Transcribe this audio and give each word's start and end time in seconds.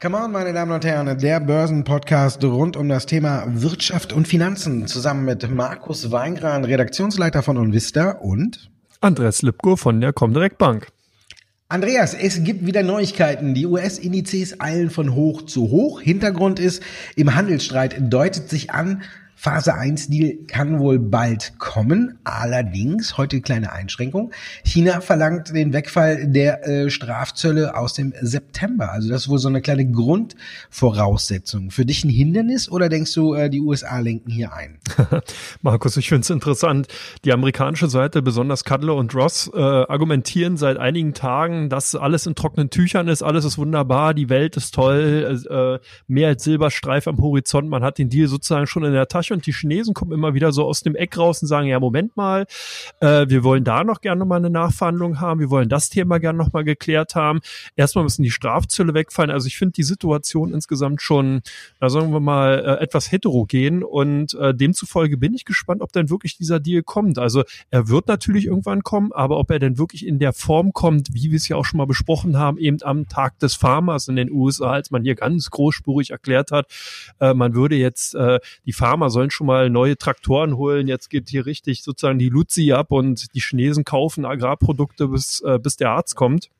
Come 0.00 0.16
on, 0.16 0.30
meine 0.30 0.52
Damen 0.52 0.70
und 0.70 0.84
Herren, 0.84 1.18
der 1.18 1.40
Börsenpodcast 1.40 2.44
rund 2.44 2.76
um 2.76 2.88
das 2.88 3.06
Thema 3.06 3.44
Wirtschaft 3.48 4.12
und 4.12 4.28
Finanzen 4.28 4.86
zusammen 4.86 5.24
mit 5.24 5.50
Markus 5.50 6.12
Weingran, 6.12 6.64
Redaktionsleiter 6.64 7.42
von 7.42 7.56
Unvista 7.56 8.12
und 8.12 8.70
Andreas 9.00 9.42
Lipko 9.42 9.74
von 9.74 10.00
der 10.00 10.12
Comdirect 10.12 10.58
Bank. 10.58 10.86
Andreas, 11.68 12.14
es 12.14 12.44
gibt 12.44 12.64
wieder 12.64 12.84
Neuigkeiten. 12.84 13.54
Die 13.54 13.66
US-Indizes 13.66 14.60
eilen 14.60 14.90
von 14.90 15.16
hoch 15.16 15.42
zu 15.42 15.70
hoch. 15.70 16.00
Hintergrund 16.00 16.60
ist, 16.60 16.80
im 17.16 17.34
Handelsstreit 17.34 17.96
deutet 17.98 18.48
sich 18.48 18.70
an, 18.70 19.02
Phase 19.42 19.74
1 19.74 20.08
Deal 20.08 20.34
kann 20.46 20.78
wohl 20.78 21.00
bald 21.00 21.58
kommen. 21.58 22.16
Allerdings, 22.22 23.18
heute 23.18 23.40
kleine 23.40 23.72
Einschränkung. 23.72 24.30
China 24.62 25.00
verlangt 25.00 25.52
den 25.52 25.72
Wegfall 25.72 26.28
der 26.28 26.64
äh, 26.64 26.90
Strafzölle 26.90 27.76
aus 27.76 27.94
dem 27.94 28.14
September. 28.20 28.92
Also 28.92 29.08
das 29.08 29.22
ist 29.22 29.28
wohl 29.28 29.40
so 29.40 29.48
eine 29.48 29.60
kleine 29.60 29.90
Grundvoraussetzung. 29.90 31.72
Für 31.72 31.84
dich 31.84 32.04
ein 32.04 32.08
Hindernis 32.08 32.70
oder 32.70 32.88
denkst 32.88 33.14
du, 33.14 33.34
äh, 33.34 33.50
die 33.50 33.60
USA 33.60 33.98
lenken 33.98 34.30
hier 34.30 34.52
ein? 34.52 34.78
Markus, 35.60 35.96
ich 35.96 36.08
finde 36.08 36.20
es 36.20 36.30
interessant. 36.30 36.86
Die 37.24 37.32
amerikanische 37.32 37.88
Seite, 37.88 38.22
besonders 38.22 38.62
Cutler 38.62 38.94
und 38.94 39.12
Ross, 39.12 39.50
äh, 39.52 39.58
argumentieren 39.58 40.56
seit 40.56 40.76
einigen 40.76 41.14
Tagen, 41.14 41.68
dass 41.68 41.96
alles 41.96 42.26
in 42.28 42.36
trockenen 42.36 42.70
Tüchern 42.70 43.08
ist, 43.08 43.24
alles 43.24 43.44
ist 43.44 43.58
wunderbar, 43.58 44.14
die 44.14 44.28
Welt 44.28 44.56
ist 44.56 44.72
toll, 44.72 45.42
äh, 45.50 45.84
mehr 46.06 46.28
als 46.28 46.44
Silberstreif 46.44 47.08
am 47.08 47.18
Horizont, 47.18 47.68
man 47.68 47.82
hat 47.82 47.98
den 47.98 48.08
Deal 48.08 48.28
sozusagen 48.28 48.68
schon 48.68 48.84
in 48.84 48.92
der 48.92 49.08
Tasche 49.08 49.31
und 49.32 49.46
die 49.46 49.52
Chinesen 49.52 49.94
kommen 49.94 50.12
immer 50.12 50.34
wieder 50.34 50.52
so 50.52 50.64
aus 50.64 50.82
dem 50.82 50.94
Eck 50.94 51.16
raus 51.16 51.42
und 51.42 51.48
sagen, 51.48 51.66
ja, 51.66 51.80
Moment 51.80 52.16
mal, 52.16 52.46
äh, 53.00 53.26
wir 53.28 53.44
wollen 53.44 53.64
da 53.64 53.84
noch 53.84 54.00
gerne 54.00 54.24
mal 54.24 54.36
eine 54.36 54.50
Nachverhandlung 54.50 55.20
haben, 55.20 55.40
wir 55.40 55.50
wollen 55.50 55.68
das 55.68 55.88
Thema 55.88 56.18
gerne 56.18 56.38
noch 56.38 56.52
mal 56.52 56.64
geklärt 56.64 57.14
haben. 57.14 57.40
Erstmal 57.76 58.04
müssen 58.04 58.22
die 58.22 58.30
Strafzölle 58.30 58.94
wegfallen. 58.94 59.30
Also 59.30 59.46
ich 59.46 59.56
finde 59.56 59.72
die 59.72 59.82
Situation 59.82 60.52
insgesamt 60.52 61.02
schon, 61.02 61.42
da 61.80 61.90
sagen 61.90 62.12
wir 62.12 62.20
mal, 62.20 62.58
äh, 62.58 62.82
etwas 62.82 63.10
heterogen 63.10 63.82
und 63.82 64.34
äh, 64.34 64.54
demzufolge 64.54 65.16
bin 65.16 65.34
ich 65.34 65.44
gespannt, 65.44 65.82
ob 65.82 65.92
denn 65.92 66.10
wirklich 66.10 66.36
dieser 66.36 66.60
Deal 66.60 66.82
kommt. 66.82 67.18
Also 67.18 67.44
er 67.70 67.88
wird 67.88 68.08
natürlich 68.08 68.46
irgendwann 68.46 68.82
kommen, 68.82 69.12
aber 69.12 69.38
ob 69.38 69.50
er 69.50 69.58
denn 69.58 69.78
wirklich 69.78 70.06
in 70.06 70.18
der 70.18 70.32
Form 70.32 70.72
kommt, 70.72 71.14
wie 71.14 71.30
wir 71.30 71.36
es 71.36 71.48
ja 71.48 71.56
auch 71.56 71.64
schon 71.64 71.78
mal 71.78 71.86
besprochen 71.86 72.38
haben, 72.38 72.58
eben 72.58 72.78
am 72.82 73.08
Tag 73.08 73.38
des 73.38 73.54
Farmers 73.54 74.08
in 74.08 74.16
den 74.16 74.30
USA, 74.30 74.72
als 74.72 74.90
man 74.90 75.02
hier 75.02 75.14
ganz 75.14 75.50
großspurig 75.50 76.10
erklärt 76.10 76.52
hat, 76.52 76.66
äh, 77.20 77.34
man 77.34 77.54
würde 77.54 77.76
jetzt, 77.76 78.14
äh, 78.14 78.40
die 78.66 78.72
Farmer 78.72 79.10
sollen 79.10 79.21
schon 79.30 79.46
mal 79.46 79.70
neue 79.70 79.96
Traktoren 79.96 80.56
holen. 80.56 80.88
Jetzt 80.88 81.10
geht 81.10 81.28
hier 81.28 81.46
richtig 81.46 81.82
sozusagen 81.82 82.18
die 82.18 82.28
Luzi 82.28 82.72
ab 82.72 82.90
und 82.90 83.34
die 83.34 83.40
Chinesen 83.40 83.84
kaufen 83.84 84.24
Agrarprodukte, 84.24 85.08
bis, 85.08 85.40
äh, 85.40 85.58
bis 85.58 85.76
der 85.76 85.90
Arzt 85.90 86.16
kommt. 86.16 86.50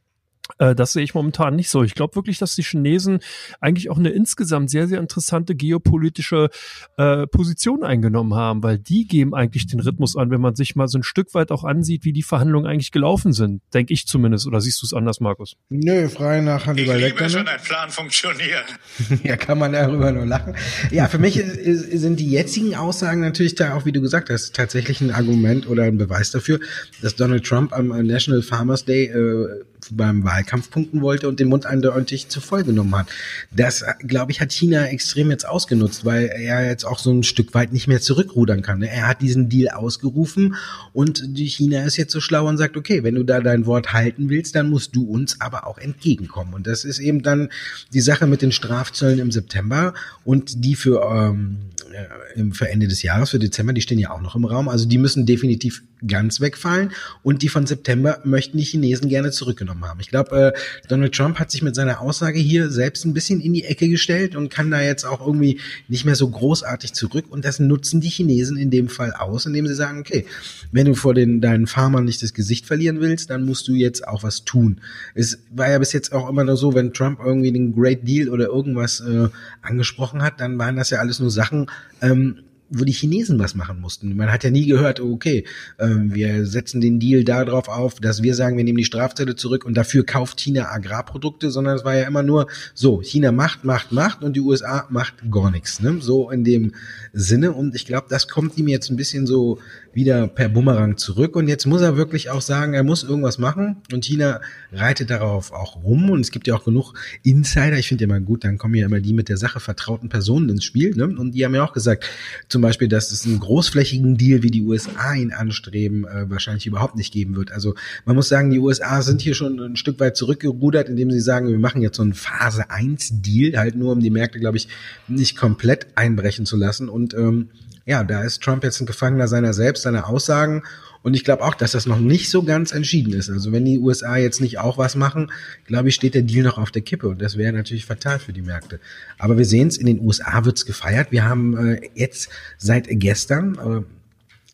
Äh, 0.58 0.74
das 0.74 0.92
sehe 0.92 1.02
ich 1.02 1.14
momentan 1.14 1.56
nicht 1.56 1.70
so. 1.70 1.82
Ich 1.82 1.94
glaube 1.94 2.16
wirklich, 2.16 2.38
dass 2.38 2.54
die 2.54 2.62
Chinesen 2.62 3.20
eigentlich 3.60 3.90
auch 3.90 3.98
eine 3.98 4.10
insgesamt 4.10 4.70
sehr, 4.70 4.88
sehr 4.88 5.00
interessante 5.00 5.54
geopolitische 5.54 6.50
äh, 6.96 7.26
Position 7.26 7.84
eingenommen 7.84 8.34
haben, 8.34 8.62
weil 8.62 8.78
die 8.78 9.06
geben 9.06 9.34
eigentlich 9.34 9.66
den 9.66 9.80
Rhythmus 9.80 10.16
an, 10.16 10.30
wenn 10.30 10.40
man 10.40 10.54
sich 10.54 10.76
mal 10.76 10.88
so 10.88 10.98
ein 10.98 11.02
Stück 11.02 11.34
weit 11.34 11.50
auch 11.50 11.64
ansieht, 11.64 12.04
wie 12.04 12.12
die 12.12 12.22
Verhandlungen 12.22 12.66
eigentlich 12.66 12.92
gelaufen 12.92 13.32
sind. 13.32 13.62
Denke 13.72 13.92
ich 13.92 14.06
zumindest. 14.06 14.46
Oder 14.46 14.60
siehst 14.60 14.82
du 14.82 14.86
es 14.86 14.92
anders, 14.92 15.20
Markus? 15.20 15.56
Nö, 15.68 16.08
frei 16.08 16.40
nach 16.40 16.66
Hannibal 16.66 16.98
Ich 17.00 17.06
liebe 17.06 17.30
schon 17.30 17.48
ein 17.48 17.60
Plan 17.60 17.90
funktioniert. 17.90 18.64
ja, 19.22 19.36
kann 19.36 19.58
man 19.58 19.72
darüber 19.72 20.12
nur 20.12 20.26
lachen. 20.26 20.56
Ja, 20.90 21.06
für 21.08 21.18
mich 21.18 21.34
sind 21.34 22.20
die 22.20 22.30
jetzigen 22.30 22.74
Aussagen 22.74 23.20
natürlich 23.20 23.54
da 23.54 23.74
auch, 23.74 23.84
wie 23.84 23.92
du 23.92 24.00
gesagt 24.00 24.30
hast, 24.30 24.54
tatsächlich 24.54 25.00
ein 25.00 25.10
Argument 25.10 25.68
oder 25.68 25.84
ein 25.84 25.98
Beweis 25.98 26.30
dafür, 26.30 26.60
dass 27.00 27.14
Donald 27.16 27.44
Trump 27.44 27.72
am 27.72 27.88
National 27.88 28.42
Farmers 28.42 28.84
Day 28.84 29.06
äh, 29.06 29.62
beim 29.90 30.24
Wahlkampf 30.32 30.70
punkten 30.70 31.02
wollte 31.02 31.28
und 31.28 31.40
den 31.40 31.48
Mund 31.48 31.66
eindeutig 31.66 32.28
zu 32.28 32.40
voll 32.40 32.64
genommen 32.64 32.96
hat. 32.96 33.08
Das, 33.50 33.84
glaube 33.98 34.32
ich, 34.32 34.40
hat 34.40 34.52
China 34.52 34.86
extrem 34.86 35.30
jetzt 35.30 35.46
ausgenutzt, 35.46 36.04
weil 36.04 36.24
er 36.24 36.66
jetzt 36.66 36.84
auch 36.84 36.98
so 36.98 37.12
ein 37.12 37.22
Stück 37.22 37.52
weit 37.54 37.72
nicht 37.72 37.86
mehr 37.86 38.00
zurückrudern 38.00 38.62
kann. 38.62 38.82
Er 38.82 39.08
hat 39.08 39.20
diesen 39.20 39.48
Deal 39.48 39.68
ausgerufen 39.68 40.56
und 40.92 41.22
China 41.36 41.84
ist 41.84 41.98
jetzt 41.98 42.12
so 42.12 42.20
schlau 42.20 42.48
und 42.48 42.56
sagt, 42.56 42.76
okay, 42.76 43.02
wenn 43.02 43.14
du 43.14 43.24
da 43.24 43.40
dein 43.40 43.66
Wort 43.66 43.92
halten 43.92 44.30
willst, 44.30 44.54
dann 44.54 44.70
musst 44.70 44.96
du 44.96 45.04
uns 45.04 45.40
aber 45.40 45.66
auch 45.66 45.78
entgegenkommen. 45.78 46.54
Und 46.54 46.66
das 46.66 46.84
ist 46.84 46.98
eben 46.98 47.22
dann 47.22 47.50
die 47.92 48.00
Sache 48.00 48.26
mit 48.26 48.40
den 48.40 48.52
Strafzöllen 48.52 49.18
im 49.18 49.30
September 49.30 49.92
und 50.24 50.64
die 50.64 50.76
für, 50.76 51.02
ähm, 51.02 52.52
für 52.52 52.68
Ende 52.68 52.88
des 52.88 53.02
Jahres, 53.02 53.30
für 53.30 53.38
Dezember, 53.38 53.74
die 53.74 53.82
stehen 53.82 53.98
ja 53.98 54.10
auch 54.10 54.22
noch 54.22 54.34
im 54.34 54.46
Raum. 54.46 54.68
Also 54.68 54.86
die 54.86 54.98
müssen 54.98 55.26
definitiv 55.26 55.82
ganz 56.06 56.40
wegfallen 56.40 56.92
und 57.22 57.42
die 57.42 57.48
von 57.48 57.66
September 57.66 58.20
möchten 58.24 58.58
die 58.58 58.64
Chinesen 58.64 59.08
gerne 59.08 59.30
zurückgenommen 59.30 59.84
haben. 59.84 60.00
Ich 60.00 60.08
glaube, 60.08 60.52
äh, 60.54 60.88
Donald 60.88 61.14
Trump 61.14 61.38
hat 61.38 61.50
sich 61.50 61.62
mit 61.62 61.74
seiner 61.74 62.00
Aussage 62.00 62.38
hier 62.38 62.70
selbst 62.70 63.04
ein 63.04 63.14
bisschen 63.14 63.40
in 63.40 63.52
die 63.52 63.64
Ecke 63.64 63.88
gestellt 63.88 64.36
und 64.36 64.48
kann 64.48 64.70
da 64.70 64.80
jetzt 64.80 65.04
auch 65.04 65.24
irgendwie 65.24 65.60
nicht 65.88 66.04
mehr 66.04 66.16
so 66.16 66.28
großartig 66.28 66.92
zurück 66.92 67.26
und 67.28 67.44
das 67.44 67.58
nutzen 67.58 68.00
die 68.00 68.08
Chinesen 68.08 68.56
in 68.56 68.70
dem 68.70 68.88
Fall 68.88 69.12
aus, 69.12 69.46
indem 69.46 69.66
sie 69.66 69.74
sagen, 69.74 70.00
okay, 70.00 70.26
wenn 70.70 70.86
du 70.86 70.94
vor 70.94 71.14
den, 71.14 71.40
deinen 71.40 71.66
Farmern 71.66 72.04
nicht 72.04 72.22
das 72.22 72.34
Gesicht 72.34 72.66
verlieren 72.66 73.00
willst, 73.00 73.30
dann 73.30 73.44
musst 73.44 73.68
du 73.68 73.74
jetzt 73.74 74.06
auch 74.06 74.22
was 74.22 74.44
tun. 74.44 74.80
Es 75.14 75.38
war 75.50 75.70
ja 75.70 75.78
bis 75.78 75.92
jetzt 75.92 76.12
auch 76.12 76.28
immer 76.28 76.44
nur 76.44 76.56
so, 76.56 76.74
wenn 76.74 76.92
Trump 76.92 77.20
irgendwie 77.24 77.52
den 77.52 77.74
Great 77.74 78.06
Deal 78.06 78.28
oder 78.28 78.46
irgendwas 78.46 79.00
äh, 79.00 79.28
angesprochen 79.60 80.22
hat, 80.22 80.40
dann 80.40 80.58
waren 80.58 80.76
das 80.76 80.90
ja 80.90 80.98
alles 80.98 81.20
nur 81.20 81.30
Sachen, 81.30 81.70
ähm, 82.00 82.38
wo 82.72 82.84
die 82.84 82.92
Chinesen 82.92 83.38
was 83.38 83.54
machen 83.54 83.80
mussten. 83.80 84.16
Man 84.16 84.32
hat 84.32 84.44
ja 84.44 84.50
nie 84.50 84.66
gehört, 84.66 85.00
okay, 85.00 85.44
ähm, 85.78 86.14
wir 86.14 86.46
setzen 86.46 86.80
den 86.80 86.98
Deal 86.98 87.22
darauf 87.24 87.68
auf, 87.68 88.00
dass 88.00 88.22
wir 88.22 88.34
sagen, 88.34 88.56
wir 88.56 88.64
nehmen 88.64 88.78
die 88.78 88.84
Strafzelle 88.84 89.36
zurück 89.36 89.64
und 89.64 89.76
dafür 89.76 90.04
kauft 90.04 90.40
China 90.40 90.70
Agrarprodukte, 90.70 91.50
sondern 91.50 91.76
es 91.76 91.84
war 91.84 91.94
ja 91.94 92.06
immer 92.06 92.22
nur 92.22 92.46
so, 92.74 93.02
China 93.02 93.30
macht, 93.30 93.64
macht, 93.64 93.92
macht 93.92 94.24
und 94.24 94.34
die 94.34 94.40
USA 94.40 94.86
macht 94.90 95.30
gar 95.30 95.50
nichts. 95.50 95.80
Ne? 95.80 95.98
So 96.00 96.30
in 96.30 96.44
dem 96.44 96.72
Sinne. 97.12 97.52
Und 97.52 97.74
ich 97.74 97.84
glaube, 97.84 98.06
das 98.08 98.28
kommt 98.28 98.56
ihm 98.56 98.68
jetzt 98.68 98.90
ein 98.90 98.96
bisschen 98.96 99.26
so 99.26 99.58
wieder 99.92 100.26
per 100.26 100.48
Bumerang 100.48 100.96
zurück. 100.96 101.36
Und 101.36 101.48
jetzt 101.48 101.66
muss 101.66 101.82
er 101.82 101.96
wirklich 101.96 102.30
auch 102.30 102.40
sagen, 102.40 102.74
er 102.74 102.82
muss 102.82 103.02
irgendwas 103.02 103.38
machen. 103.38 103.76
Und 103.92 104.04
China 104.04 104.40
reitet 104.72 105.10
darauf 105.10 105.52
auch 105.52 105.82
rum. 105.82 106.10
Und 106.10 106.20
es 106.20 106.30
gibt 106.30 106.46
ja 106.46 106.54
auch 106.54 106.64
genug 106.64 106.94
Insider. 107.22 107.78
Ich 107.78 107.88
finde 107.88 108.04
ja 108.04 108.08
mal 108.08 108.20
gut, 108.20 108.44
dann 108.44 108.58
kommen 108.58 108.74
ja 108.74 108.86
immer 108.86 109.00
die 109.00 109.12
mit 109.12 109.28
der 109.28 109.36
Sache 109.36 109.60
vertrauten 109.60 110.08
Personen 110.08 110.48
ins 110.48 110.64
Spiel. 110.64 110.94
Ne? 110.96 111.04
Und 111.04 111.32
die 111.32 111.44
haben 111.44 111.54
ja 111.54 111.64
auch 111.64 111.72
gesagt, 111.72 112.08
zum 112.48 112.62
Beispiel, 112.62 112.88
dass 112.88 113.12
es 113.12 113.26
einen 113.26 113.40
großflächigen 113.40 114.16
Deal, 114.16 114.42
wie 114.42 114.50
die 114.50 114.62
USA 114.62 115.14
ihn 115.14 115.32
anstreben, 115.32 116.06
äh, 116.06 116.30
wahrscheinlich 116.30 116.66
überhaupt 116.66 116.96
nicht 116.96 117.12
geben 117.12 117.36
wird. 117.36 117.52
Also 117.52 117.74
man 118.04 118.16
muss 118.16 118.28
sagen, 118.28 118.50
die 118.50 118.58
USA 118.58 119.02
sind 119.02 119.20
hier 119.20 119.34
schon 119.34 119.58
ein 119.60 119.76
Stück 119.76 120.00
weit 120.00 120.16
zurückgerudert, 120.16 120.88
indem 120.88 121.10
sie 121.10 121.20
sagen, 121.20 121.48
wir 121.48 121.58
machen 121.58 121.82
jetzt 121.82 121.96
so 121.96 122.02
einen 122.02 122.14
Phase 122.14 122.70
1 122.70 123.22
Deal, 123.22 123.58
halt 123.58 123.76
nur 123.76 123.92
um 123.92 124.00
die 124.00 124.10
Märkte, 124.10 124.38
glaube 124.38 124.56
ich, 124.56 124.68
nicht 125.08 125.36
komplett 125.36 125.86
einbrechen 125.94 126.46
zu 126.46 126.56
lassen. 126.56 126.88
Und 126.88 127.14
ähm, 127.14 127.48
ja, 127.86 128.04
da 128.04 128.22
ist 128.22 128.42
Trump 128.42 128.64
jetzt 128.64 128.80
ein 128.80 128.86
Gefangener 128.86 129.28
seiner 129.28 129.52
selbst, 129.52 129.82
seiner 129.82 130.08
Aussagen. 130.08 130.62
Und 131.02 131.14
ich 131.14 131.24
glaube 131.24 131.42
auch, 131.42 131.54
dass 131.54 131.72
das 131.72 131.86
noch 131.86 131.98
nicht 131.98 132.30
so 132.30 132.44
ganz 132.44 132.72
entschieden 132.72 133.12
ist. 133.12 133.28
Also 133.28 133.50
wenn 133.50 133.64
die 133.64 133.78
USA 133.78 134.16
jetzt 134.16 134.40
nicht 134.40 134.58
auch 134.58 134.78
was 134.78 134.94
machen, 134.94 135.32
glaube 135.66 135.88
ich, 135.88 135.96
steht 135.96 136.14
der 136.14 136.22
Deal 136.22 136.44
noch 136.44 136.58
auf 136.58 136.70
der 136.70 136.82
Kippe. 136.82 137.08
Und 137.08 137.20
das 137.20 137.36
wäre 137.36 137.52
natürlich 137.52 137.86
fatal 137.86 138.20
für 138.20 138.32
die 138.32 138.42
Märkte. 138.42 138.78
Aber 139.18 139.36
wir 139.36 139.44
sehen 139.44 139.68
es, 139.68 139.76
in 139.76 139.86
den 139.86 140.00
USA 140.00 140.44
wird's 140.44 140.64
gefeiert. 140.64 141.10
Wir 141.10 141.24
haben 141.24 141.56
äh, 141.56 141.90
jetzt 141.94 142.28
seit 142.56 142.86
gestern, 142.88 143.54
äh, 143.56 143.82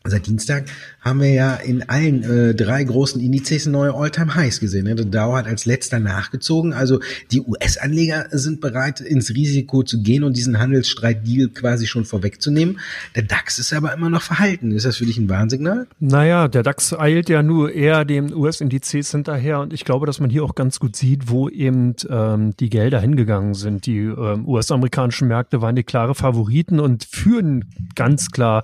seit 0.09 0.27
Dienstag, 0.27 0.65
haben 1.01 1.21
wir 1.21 1.31
ja 1.31 1.55
in 1.55 1.87
allen 1.87 2.23
äh, 2.23 2.55
drei 2.55 2.83
großen 2.83 3.21
Indizes 3.21 3.65
neue 3.65 3.93
All-Time-Highs 3.93 4.59
gesehen. 4.59 4.85
Ne? 4.85 4.95
Der 4.95 5.05
Dow 5.05 5.35
hat 5.35 5.47
als 5.47 5.65
letzter 5.65 5.99
nachgezogen. 5.99 6.73
Also 6.73 6.99
die 7.31 7.41
US-Anleger 7.41 8.27
sind 8.31 8.61
bereit, 8.61 9.01
ins 9.01 9.29
Risiko 9.29 9.83
zu 9.83 10.01
gehen 10.01 10.23
und 10.23 10.35
diesen 10.35 10.59
Handelsstreit-Deal 10.59 11.49
quasi 11.49 11.87
schon 11.87 12.05
vorwegzunehmen. 12.05 12.79
Der 13.15 13.23
DAX 13.23 13.59
ist 13.59 13.73
aber 13.73 13.93
immer 13.93 14.09
noch 14.09 14.21
verhalten. 14.21 14.71
Ist 14.71 14.85
das 14.85 14.97
für 14.97 15.05
dich 15.05 15.17
ein 15.17 15.29
Warnsignal? 15.29 15.87
Naja, 15.99 16.47
der 16.47 16.63
DAX 16.63 16.93
eilt 16.93 17.29
ja 17.29 17.43
nur 17.43 17.71
eher 17.71 18.05
dem 18.05 18.33
US-Indizes 18.33 19.11
hinterher 19.11 19.59
und 19.59 19.73
ich 19.73 19.85
glaube, 19.85 20.05
dass 20.05 20.19
man 20.19 20.29
hier 20.29 20.43
auch 20.43 20.55
ganz 20.55 20.79
gut 20.79 20.95
sieht, 20.95 21.29
wo 21.29 21.49
eben 21.49 21.95
ähm, 22.09 22.55
die 22.59 22.69
Gelder 22.69 22.99
hingegangen 22.99 23.53
sind. 23.53 23.85
Die 23.85 23.99
ähm, 23.99 24.47
US-amerikanischen 24.47 25.27
Märkte 25.27 25.61
waren 25.61 25.75
die 25.75 25.83
klare 25.83 26.15
Favoriten 26.15 26.79
und 26.79 27.05
führen 27.05 27.65
ganz 27.95 28.31
klar 28.31 28.63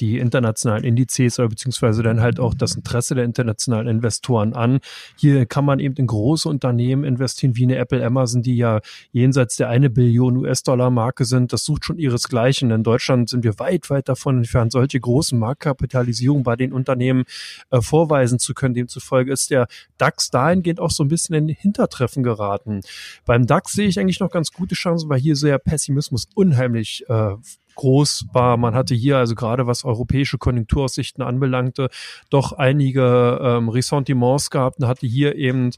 die 0.00 0.18
internationalen 0.18 0.83
Indizes 0.84 1.38
oder 1.38 1.48
beziehungsweise 1.48 2.02
dann 2.02 2.20
halt 2.20 2.40
auch 2.40 2.54
das 2.54 2.74
Interesse 2.74 3.14
der 3.14 3.24
internationalen 3.24 3.88
Investoren 3.88 4.54
an. 4.54 4.80
Hier 5.16 5.46
kann 5.46 5.64
man 5.64 5.80
eben 5.80 5.94
in 5.96 6.06
große 6.06 6.48
Unternehmen 6.48 7.04
investieren, 7.04 7.56
wie 7.56 7.64
eine 7.64 7.76
Apple, 7.76 8.04
Amazon, 8.04 8.42
die 8.42 8.56
ja 8.56 8.80
jenseits 9.12 9.56
der 9.56 9.68
eine 9.68 9.90
Billion 9.90 10.36
US-Dollar-Marke 10.36 11.24
sind. 11.24 11.52
Das 11.52 11.64
sucht 11.64 11.84
schon 11.84 11.98
ihresgleichen. 11.98 12.70
In 12.70 12.82
Deutschland 12.82 13.28
sind 13.28 13.44
wir 13.44 13.58
weit, 13.58 13.90
weit 13.90 14.08
davon 14.08 14.38
entfernt, 14.38 14.72
solche 14.72 15.00
großen 15.00 15.38
Marktkapitalisierungen 15.38 16.44
bei 16.44 16.56
den 16.56 16.72
Unternehmen 16.72 17.24
äh, 17.70 17.80
vorweisen 17.80 18.38
zu 18.38 18.54
können. 18.54 18.74
Demzufolge 18.74 19.32
ist 19.32 19.50
der 19.50 19.66
DAX 19.98 20.30
dahingehend 20.30 20.80
auch 20.80 20.90
so 20.90 21.04
ein 21.04 21.08
bisschen 21.08 21.34
in 21.34 21.48
Hintertreffen 21.48 22.22
geraten. 22.22 22.80
Beim 23.24 23.46
DAX 23.46 23.72
sehe 23.72 23.88
ich 23.88 23.98
eigentlich 24.00 24.20
noch 24.20 24.30
ganz 24.30 24.52
gute 24.52 24.74
Chancen, 24.74 25.08
weil 25.08 25.20
hier 25.20 25.34
ja 25.44 25.58
Pessimismus 25.58 26.28
unheimlich 26.34 27.04
äh, 27.08 27.34
groß 27.74 28.26
war. 28.32 28.56
Man 28.56 28.74
hatte 28.74 28.94
hier 28.94 29.18
also 29.18 29.34
gerade 29.34 29.66
was 29.66 29.84
europäische 29.84 30.38
Konjunkturaussichten 30.38 31.22
anbelangte, 31.22 31.90
doch 32.30 32.52
einige 32.52 33.38
ähm, 33.42 33.68
Ressentiments 33.68 34.50
gehabt 34.50 34.80
und 34.80 34.86
hatte 34.86 35.06
hier 35.06 35.36
eben 35.36 35.70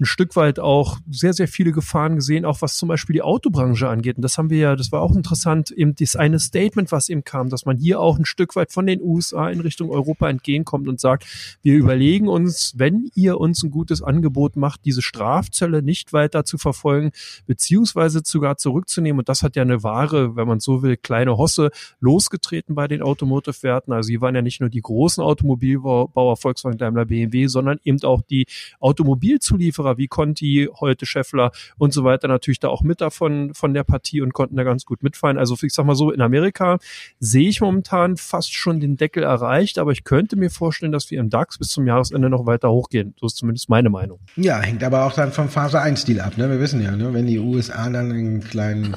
ein 0.00 0.04
Stück 0.04 0.36
weit 0.36 0.58
auch 0.58 0.98
sehr, 1.10 1.32
sehr 1.32 1.48
viele 1.48 1.72
Gefahren 1.72 2.16
gesehen, 2.16 2.44
auch 2.44 2.62
was 2.62 2.76
zum 2.76 2.88
Beispiel 2.88 3.14
die 3.14 3.22
Autobranche 3.22 3.88
angeht. 3.88 4.16
Und 4.16 4.22
das 4.22 4.38
haben 4.38 4.50
wir 4.50 4.58
ja, 4.58 4.76
das 4.76 4.92
war 4.92 5.00
auch 5.00 5.14
interessant, 5.14 5.70
eben 5.70 5.94
das 5.94 6.16
eine 6.16 6.38
Statement, 6.38 6.92
was 6.92 7.08
eben 7.08 7.24
kam, 7.24 7.48
dass 7.48 7.64
man 7.64 7.76
hier 7.76 8.00
auch 8.00 8.18
ein 8.18 8.24
Stück 8.24 8.56
weit 8.56 8.72
von 8.72 8.86
den 8.86 9.00
USA 9.02 9.48
in 9.48 9.60
Richtung 9.60 9.90
Europa 9.90 10.28
entgegenkommt 10.28 10.88
und 10.88 11.00
sagt, 11.00 11.26
wir 11.62 11.74
überlegen 11.74 12.28
uns, 12.28 12.74
wenn 12.76 13.10
ihr 13.14 13.38
uns 13.40 13.62
ein 13.62 13.70
gutes 13.70 14.02
Angebot 14.02 14.56
macht, 14.56 14.84
diese 14.84 15.02
Strafzölle 15.02 15.82
nicht 15.82 16.12
weiter 16.12 16.44
zu 16.44 16.58
verfolgen, 16.58 17.12
beziehungsweise 17.46 18.22
sogar 18.24 18.56
zurückzunehmen. 18.56 19.20
Und 19.20 19.28
das 19.28 19.42
hat 19.42 19.56
ja 19.56 19.62
eine 19.62 19.82
wahre, 19.82 20.36
wenn 20.36 20.48
man 20.48 20.60
so 20.60 20.82
will, 20.82 20.96
kleine 20.96 21.36
Hosse 21.44 21.70
losgetreten 22.00 22.74
bei 22.74 22.88
den 22.88 23.02
Automotive-Werten. 23.02 23.92
Also 23.92 24.08
hier 24.08 24.20
waren 24.20 24.34
ja 24.34 24.42
nicht 24.42 24.60
nur 24.60 24.70
die 24.70 24.80
großen 24.80 25.22
Automobilbauer 25.22 26.36
Volkswagen, 26.36 26.78
Daimler, 26.78 27.04
BMW, 27.04 27.46
sondern 27.46 27.78
eben 27.84 28.02
auch 28.02 28.22
die 28.22 28.46
Automobilzulieferer 28.80 29.98
wie 29.98 30.08
Conti, 30.08 30.68
heute 30.80 31.04
Scheffler 31.04 31.52
und 31.76 31.92
so 31.92 32.04
weiter 32.04 32.28
natürlich 32.28 32.60
da 32.60 32.68
auch 32.68 32.82
mit 32.82 33.00
davon 33.00 33.52
von 33.52 33.74
der 33.74 33.84
Partie 33.84 34.22
und 34.22 34.32
konnten 34.32 34.56
da 34.56 34.64
ganz 34.64 34.84
gut 34.84 35.02
mitfallen. 35.02 35.38
Also 35.38 35.54
ich 35.62 35.74
sag 35.74 35.84
mal 35.84 35.94
so, 35.94 36.10
in 36.10 36.20
Amerika 36.20 36.78
sehe 37.20 37.48
ich 37.48 37.60
momentan 37.60 38.16
fast 38.16 38.54
schon 38.54 38.80
den 38.80 38.96
Deckel 38.96 39.22
erreicht, 39.22 39.78
aber 39.78 39.92
ich 39.92 40.04
könnte 40.04 40.36
mir 40.36 40.50
vorstellen, 40.50 40.92
dass 40.92 41.10
wir 41.10 41.20
im 41.20 41.28
DAX 41.28 41.58
bis 41.58 41.68
zum 41.68 41.86
Jahresende 41.86 42.30
noch 42.30 42.46
weiter 42.46 42.70
hochgehen. 42.70 43.14
So 43.20 43.26
ist 43.26 43.36
zumindest 43.36 43.68
meine 43.68 43.90
Meinung. 43.90 44.20
Ja, 44.36 44.60
hängt 44.60 44.82
aber 44.82 45.04
auch 45.04 45.12
dann 45.12 45.32
vom 45.32 45.48
Phase 45.48 45.80
1-Stil 45.80 46.20
ab. 46.20 46.38
Ne? 46.38 46.48
Wir 46.48 46.60
wissen 46.60 46.80
ja, 46.80 46.96
ne? 46.96 47.12
wenn 47.12 47.26
die 47.26 47.38
USA 47.38 47.90
dann 47.90 48.10
einen 48.10 48.40
kleinen 48.40 48.96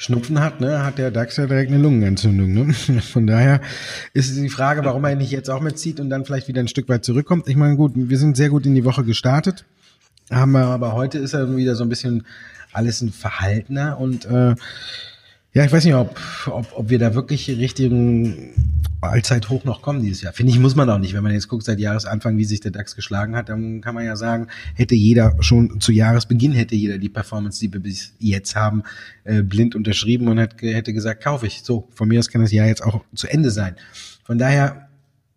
Schnupfen 0.00 0.38
hat, 0.38 0.60
ne, 0.60 0.84
hat 0.84 0.96
der 0.96 1.10
DAX 1.10 1.36
ja 1.38 1.46
direkt 1.46 1.72
eine 1.72 1.82
Lungenentzündung. 1.82 2.52
Ne? 2.52 2.72
Von 3.02 3.26
daher 3.26 3.60
ist 4.14 4.36
die 4.36 4.48
Frage, 4.48 4.84
warum 4.84 5.04
er 5.04 5.16
nicht 5.16 5.32
jetzt 5.32 5.50
auch 5.50 5.60
mitzieht 5.60 5.98
und 5.98 6.08
dann 6.08 6.24
vielleicht 6.24 6.46
wieder 6.46 6.60
ein 6.60 6.68
Stück 6.68 6.88
weit 6.88 7.04
zurückkommt. 7.04 7.48
Ich 7.48 7.56
meine, 7.56 7.74
gut, 7.74 7.92
wir 7.96 8.16
sind 8.16 8.36
sehr 8.36 8.48
gut 8.48 8.64
in 8.64 8.76
die 8.76 8.84
Woche 8.84 9.02
gestartet, 9.02 9.64
haben 10.30 10.52
wir, 10.52 10.66
aber 10.66 10.92
heute 10.92 11.18
ist 11.18 11.34
er 11.34 11.56
wieder 11.56 11.74
so 11.74 11.82
ein 11.82 11.88
bisschen 11.88 12.24
alles 12.72 13.00
ein 13.00 13.10
Verhaltener 13.10 13.98
und 13.98 14.24
äh, 14.26 14.54
ja, 15.58 15.64
ich 15.64 15.72
weiß 15.72 15.84
nicht, 15.86 15.94
ob, 15.94 16.16
ob, 16.46 16.66
ob 16.72 16.88
wir 16.88 17.00
da 17.00 17.14
wirklich 17.14 17.48
richtigen 17.48 18.52
Allzeithoch 19.00 19.64
noch 19.64 19.82
kommen 19.82 20.00
dieses 20.00 20.22
Jahr. 20.22 20.32
Finde 20.32 20.52
ich, 20.52 20.58
muss 20.60 20.76
man 20.76 20.88
auch 20.88 21.00
nicht. 21.00 21.14
Wenn 21.14 21.24
man 21.24 21.32
jetzt 21.32 21.48
guckt 21.48 21.64
seit 21.64 21.80
Jahresanfang, 21.80 22.36
wie 22.36 22.44
sich 22.44 22.60
der 22.60 22.70
DAX 22.70 22.94
geschlagen 22.94 23.34
hat, 23.34 23.48
dann 23.48 23.80
kann 23.80 23.92
man 23.92 24.04
ja 24.04 24.14
sagen, 24.14 24.46
hätte 24.74 24.94
jeder 24.94 25.34
schon 25.40 25.80
zu 25.80 25.90
Jahresbeginn 25.90 26.52
hätte 26.52 26.76
jeder 26.76 26.98
die 26.98 27.08
Performance, 27.08 27.58
die 27.58 27.72
wir 27.72 27.80
bis 27.80 28.12
jetzt 28.20 28.54
haben, 28.54 28.84
äh, 29.24 29.42
blind 29.42 29.74
unterschrieben 29.74 30.28
und 30.28 30.38
hätte 30.38 30.92
gesagt, 30.92 31.24
kaufe 31.24 31.48
ich. 31.48 31.64
So, 31.64 31.88
von 31.92 32.06
mir 32.06 32.20
aus 32.20 32.28
kann 32.28 32.40
das 32.40 32.52
Jahr 32.52 32.68
jetzt 32.68 32.84
auch 32.84 33.02
zu 33.16 33.26
Ende 33.26 33.50
sein. 33.50 33.74
Von 34.22 34.38
daher 34.38 34.87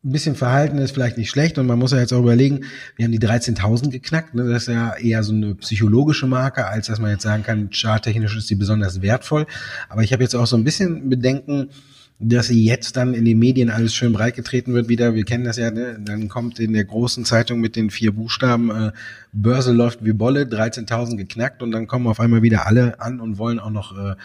ein 0.03 0.12
bisschen 0.12 0.36
Verhalten 0.36 0.80
ist 0.80 0.92
vielleicht 0.92 1.18
nicht 1.18 1.30
schlecht 1.30 1.59
und 1.59 1.68
man 1.68 1.77
muss 1.77 1.92
ja 1.92 2.00
jetzt 2.00 2.12
auch 2.12 2.21
überlegen, 2.21 2.62
wir 2.95 3.06
haben 3.06 3.12
die 3.12 3.19
13.000 3.19 3.92
geknackt, 3.92 4.33
ne? 4.33 4.50
das 4.50 4.63
ist 4.63 4.74
ja 4.74 4.95
eher 4.95 5.21
so 5.21 5.31
eine 5.31 5.53
psychologische 5.56 6.25
Marke, 6.25 6.65
als 6.65 6.88
dass 6.88 7.00
man 7.00 7.12
jetzt 7.12 7.21
sagen 7.21 7.44
kann, 7.44 7.69
charttechnisch 7.71 8.36
ist 8.36 8.50
die 8.50 8.56
besonders 8.56 9.03
wertvoll, 9.03 9.45
aber 9.89 10.01
ich 10.01 10.12
habe 10.12 10.24
jetzt 10.24 10.36
auch 10.36 10.48
so 10.48 10.57
ein 10.57 10.63
bisschen 10.63 11.09
Bedenken, 11.09 11.69
dass 12.23 12.47
sie 12.47 12.63
jetzt 12.63 12.97
dann 12.97 13.15
in 13.15 13.25
den 13.25 13.39
Medien 13.39 13.71
alles 13.71 13.95
schön 13.95 14.13
breit 14.13 14.35
getreten 14.35 14.73
wird 14.73 14.88
wieder. 14.88 15.15
Wir 15.15 15.25
kennen 15.25 15.44
das 15.44 15.57
ja, 15.57 15.71
ne? 15.71 15.97
dann 16.00 16.29
kommt 16.29 16.59
in 16.59 16.73
der 16.73 16.85
großen 16.85 17.25
Zeitung 17.25 17.59
mit 17.59 17.75
den 17.75 17.89
vier 17.89 18.12
Buchstaben, 18.12 18.69
äh, 18.69 18.91
Börse 19.33 19.71
läuft 19.71 20.06
wie 20.06 20.13
Bolle, 20.13 20.44
13.000 20.44 21.18
geknackt 21.18 21.63
und 21.63 21.71
dann 21.71 21.88
kommen 21.88 22.06
auf 22.06 22.19
einmal 22.19 22.44
wieder 22.44 22.68
alle 22.68 23.00
an 23.00 23.19
und 23.19 23.39
wollen 23.39 23.59
auch 23.59 23.71
noch 23.71 23.97
äh, 23.97 24.15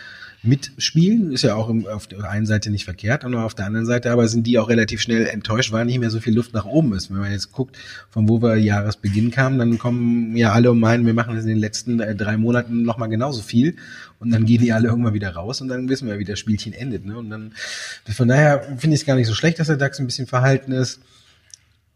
mitspielen. 0.43 1.32
Ist 1.32 1.43
ja 1.43 1.54
auch 1.54 1.70
im, 1.70 1.87
auf 1.87 2.06
der 2.06 2.28
einen 2.28 2.44
Seite 2.44 2.70
nicht 2.70 2.84
verkehrt 2.84 3.25
und 3.25 3.34
auf 3.34 3.54
der 3.54 3.66
anderen 3.66 3.87
Seite 3.87 4.10
aber 4.10 4.28
sind 4.28 4.46
die 4.46 4.58
auch 4.58 4.69
relativ 4.69 5.00
schnell 5.00 5.26
enttäuscht, 5.26 5.72
weil 5.72 5.87
nicht 5.87 5.98
mehr 5.98 6.10
so 6.10 6.20
viel 6.20 6.34
Luft 6.34 6.52
nach 6.52 6.66
oben 6.66 6.93
ist. 6.93 7.10
Wenn 7.10 7.19
man 7.19 7.32
jetzt 7.32 7.52
guckt, 7.52 7.78
von 8.10 8.28
wo 8.28 8.43
wir 8.43 8.56
Jahresbeginn 8.56 9.31
kamen, 9.31 9.58
dann 9.58 9.78
kommen 9.78 10.37
ja 10.37 10.52
alle 10.52 10.70
und 10.70 10.81
meinen, 10.81 11.06
wir 11.06 11.14
machen 11.14 11.34
das 11.34 11.44
in 11.44 11.50
den 11.50 11.58
letzten 11.58 12.00
äh, 12.00 12.14
drei 12.14 12.37
Monaten 12.37 12.82
nochmal 12.82 13.08
genauso 13.08 13.43
viel 13.43 13.76
und 14.18 14.30
dann 14.30 14.44
gehen 14.44 14.62
die 14.62 14.72
alle 14.72 14.88
irgendwann 14.88 15.14
wieder 15.14 15.30
raus 15.34 15.60
und 15.60 15.68
dann 15.68 15.88
wissen 15.88 16.08
wir, 16.08 16.18
wie 16.18 16.24
das 16.24 16.38
Spielchen 16.38 16.72
endet. 16.72 17.04
Ne? 17.04 17.18
Und 17.18 17.30
dann 17.30 17.52
von 18.10 18.28
daher 18.28 18.62
finde 18.78 18.94
ich 18.94 19.02
es 19.02 19.06
gar 19.06 19.16
nicht 19.16 19.26
so 19.26 19.34
schlecht, 19.34 19.58
dass 19.58 19.66
der 19.66 19.76
DAX 19.76 19.98
ein 19.98 20.06
bisschen 20.06 20.26
verhalten 20.26 20.72
ist. 20.72 21.00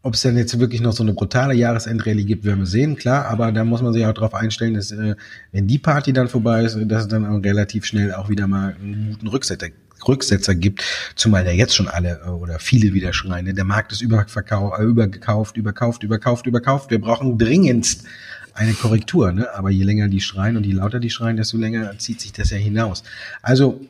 Ob 0.03 0.15
es 0.15 0.21
denn 0.21 0.35
jetzt 0.35 0.59
wirklich 0.59 0.81
noch 0.81 0.93
so 0.93 1.03
eine 1.03 1.13
brutale 1.13 1.53
Jahresendrallye 1.53 2.23
gibt, 2.23 2.43
werden 2.43 2.61
wir 2.61 2.65
sehen, 2.65 2.95
klar, 2.95 3.25
aber 3.25 3.51
da 3.51 3.63
muss 3.63 3.83
man 3.83 3.93
sich 3.93 4.03
auch 4.05 4.13
darauf 4.13 4.33
einstellen, 4.33 4.73
dass 4.73 4.91
äh, 4.91 5.15
wenn 5.51 5.67
die 5.67 5.77
Party 5.77 6.11
dann 6.11 6.27
vorbei 6.27 6.63
ist, 6.63 6.75
dass 6.85 7.03
es 7.03 7.07
dann 7.07 7.23
auch 7.25 7.43
relativ 7.43 7.85
schnell 7.85 8.11
auch 8.13 8.27
wieder 8.27 8.47
mal 8.47 8.75
einen 8.81 9.11
guten 9.11 9.27
Rücksetzer, 9.27 9.67
Rücksetzer 10.07 10.55
gibt, 10.55 10.83
zumal 11.15 11.45
ja 11.45 11.51
jetzt 11.51 11.75
schon 11.75 11.87
alle 11.87 12.21
äh, 12.25 12.29
oder 12.29 12.57
viele 12.57 12.93
wieder 12.93 13.13
schreien. 13.13 13.45
Ne? 13.45 13.53
Der 13.53 13.63
Markt 13.63 13.91
ist 13.91 14.01
überverkau 14.01 14.75
äh, 14.75 14.83
übergekauft, 14.83 15.55
überkauft, 15.57 16.01
überkauft, 16.01 16.47
überkauft. 16.47 16.89
Wir 16.89 16.99
brauchen 16.99 17.37
dringendst 17.37 18.05
eine 18.53 18.73
Korrektur, 18.73 19.31
ne? 19.31 19.47
aber 19.55 19.69
je 19.69 19.83
länger 19.83 20.07
die 20.07 20.21
schreien 20.21 20.57
und 20.57 20.65
je 20.65 20.73
lauter 20.73 20.99
die 20.99 21.09
schreien, 21.09 21.37
desto 21.37 21.57
länger 21.57 21.97
zieht 21.97 22.21
sich 22.21 22.33
das 22.33 22.49
ja 22.49 22.57
hinaus. 22.57 23.03
Also 23.41 23.81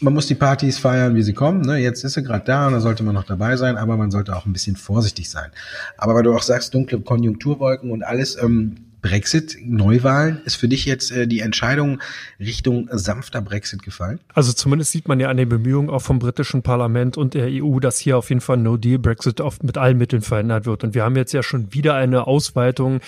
man 0.00 0.14
muss 0.14 0.26
die 0.26 0.34
Partys 0.34 0.78
feiern, 0.78 1.14
wie 1.14 1.22
sie 1.22 1.34
kommen. 1.34 1.60
Ne? 1.62 1.78
Jetzt 1.78 2.04
ist 2.04 2.14
sie 2.14 2.22
gerade 2.22 2.44
da 2.44 2.66
und 2.66 2.72
da 2.72 2.80
sollte 2.80 3.02
man 3.02 3.14
noch 3.14 3.24
dabei 3.24 3.56
sein, 3.56 3.76
aber 3.76 3.96
man 3.96 4.10
sollte 4.10 4.34
auch 4.36 4.46
ein 4.46 4.52
bisschen 4.52 4.76
vorsichtig 4.76 5.28
sein. 5.28 5.50
Aber 5.98 6.14
weil 6.14 6.22
du 6.22 6.34
auch 6.34 6.42
sagst, 6.42 6.74
dunkle 6.74 7.00
Konjunkturwolken 7.00 7.90
und 7.90 8.02
alles, 8.02 8.36
ähm, 8.42 8.76
Brexit, 9.02 9.56
Neuwahlen, 9.64 10.42
ist 10.44 10.56
für 10.56 10.68
dich 10.68 10.84
jetzt 10.84 11.10
äh, 11.10 11.26
die 11.26 11.40
Entscheidung 11.40 12.00
Richtung 12.38 12.88
sanfter 12.92 13.40
Brexit 13.40 13.82
gefallen? 13.82 14.20
Also 14.34 14.52
zumindest 14.52 14.92
sieht 14.92 15.08
man 15.08 15.20
ja 15.20 15.28
an 15.28 15.36
den 15.36 15.48
Bemühungen 15.48 15.88
auch 15.88 16.02
vom 16.02 16.18
britischen 16.18 16.62
Parlament 16.62 17.16
und 17.16 17.34
der 17.34 17.48
EU, 17.48 17.80
dass 17.80 17.98
hier 17.98 18.18
auf 18.18 18.28
jeden 18.28 18.42
Fall 18.42 18.58
No-Deal-Brexit 18.58 19.42
mit 19.62 19.78
allen 19.78 19.96
Mitteln 19.96 20.22
verändert 20.22 20.66
wird. 20.66 20.84
Und 20.84 20.94
wir 20.94 21.04
haben 21.04 21.16
jetzt 21.16 21.32
ja 21.32 21.42
schon 21.42 21.72
wieder 21.72 21.94
eine 21.94 22.26
Ausweitung 22.26 23.00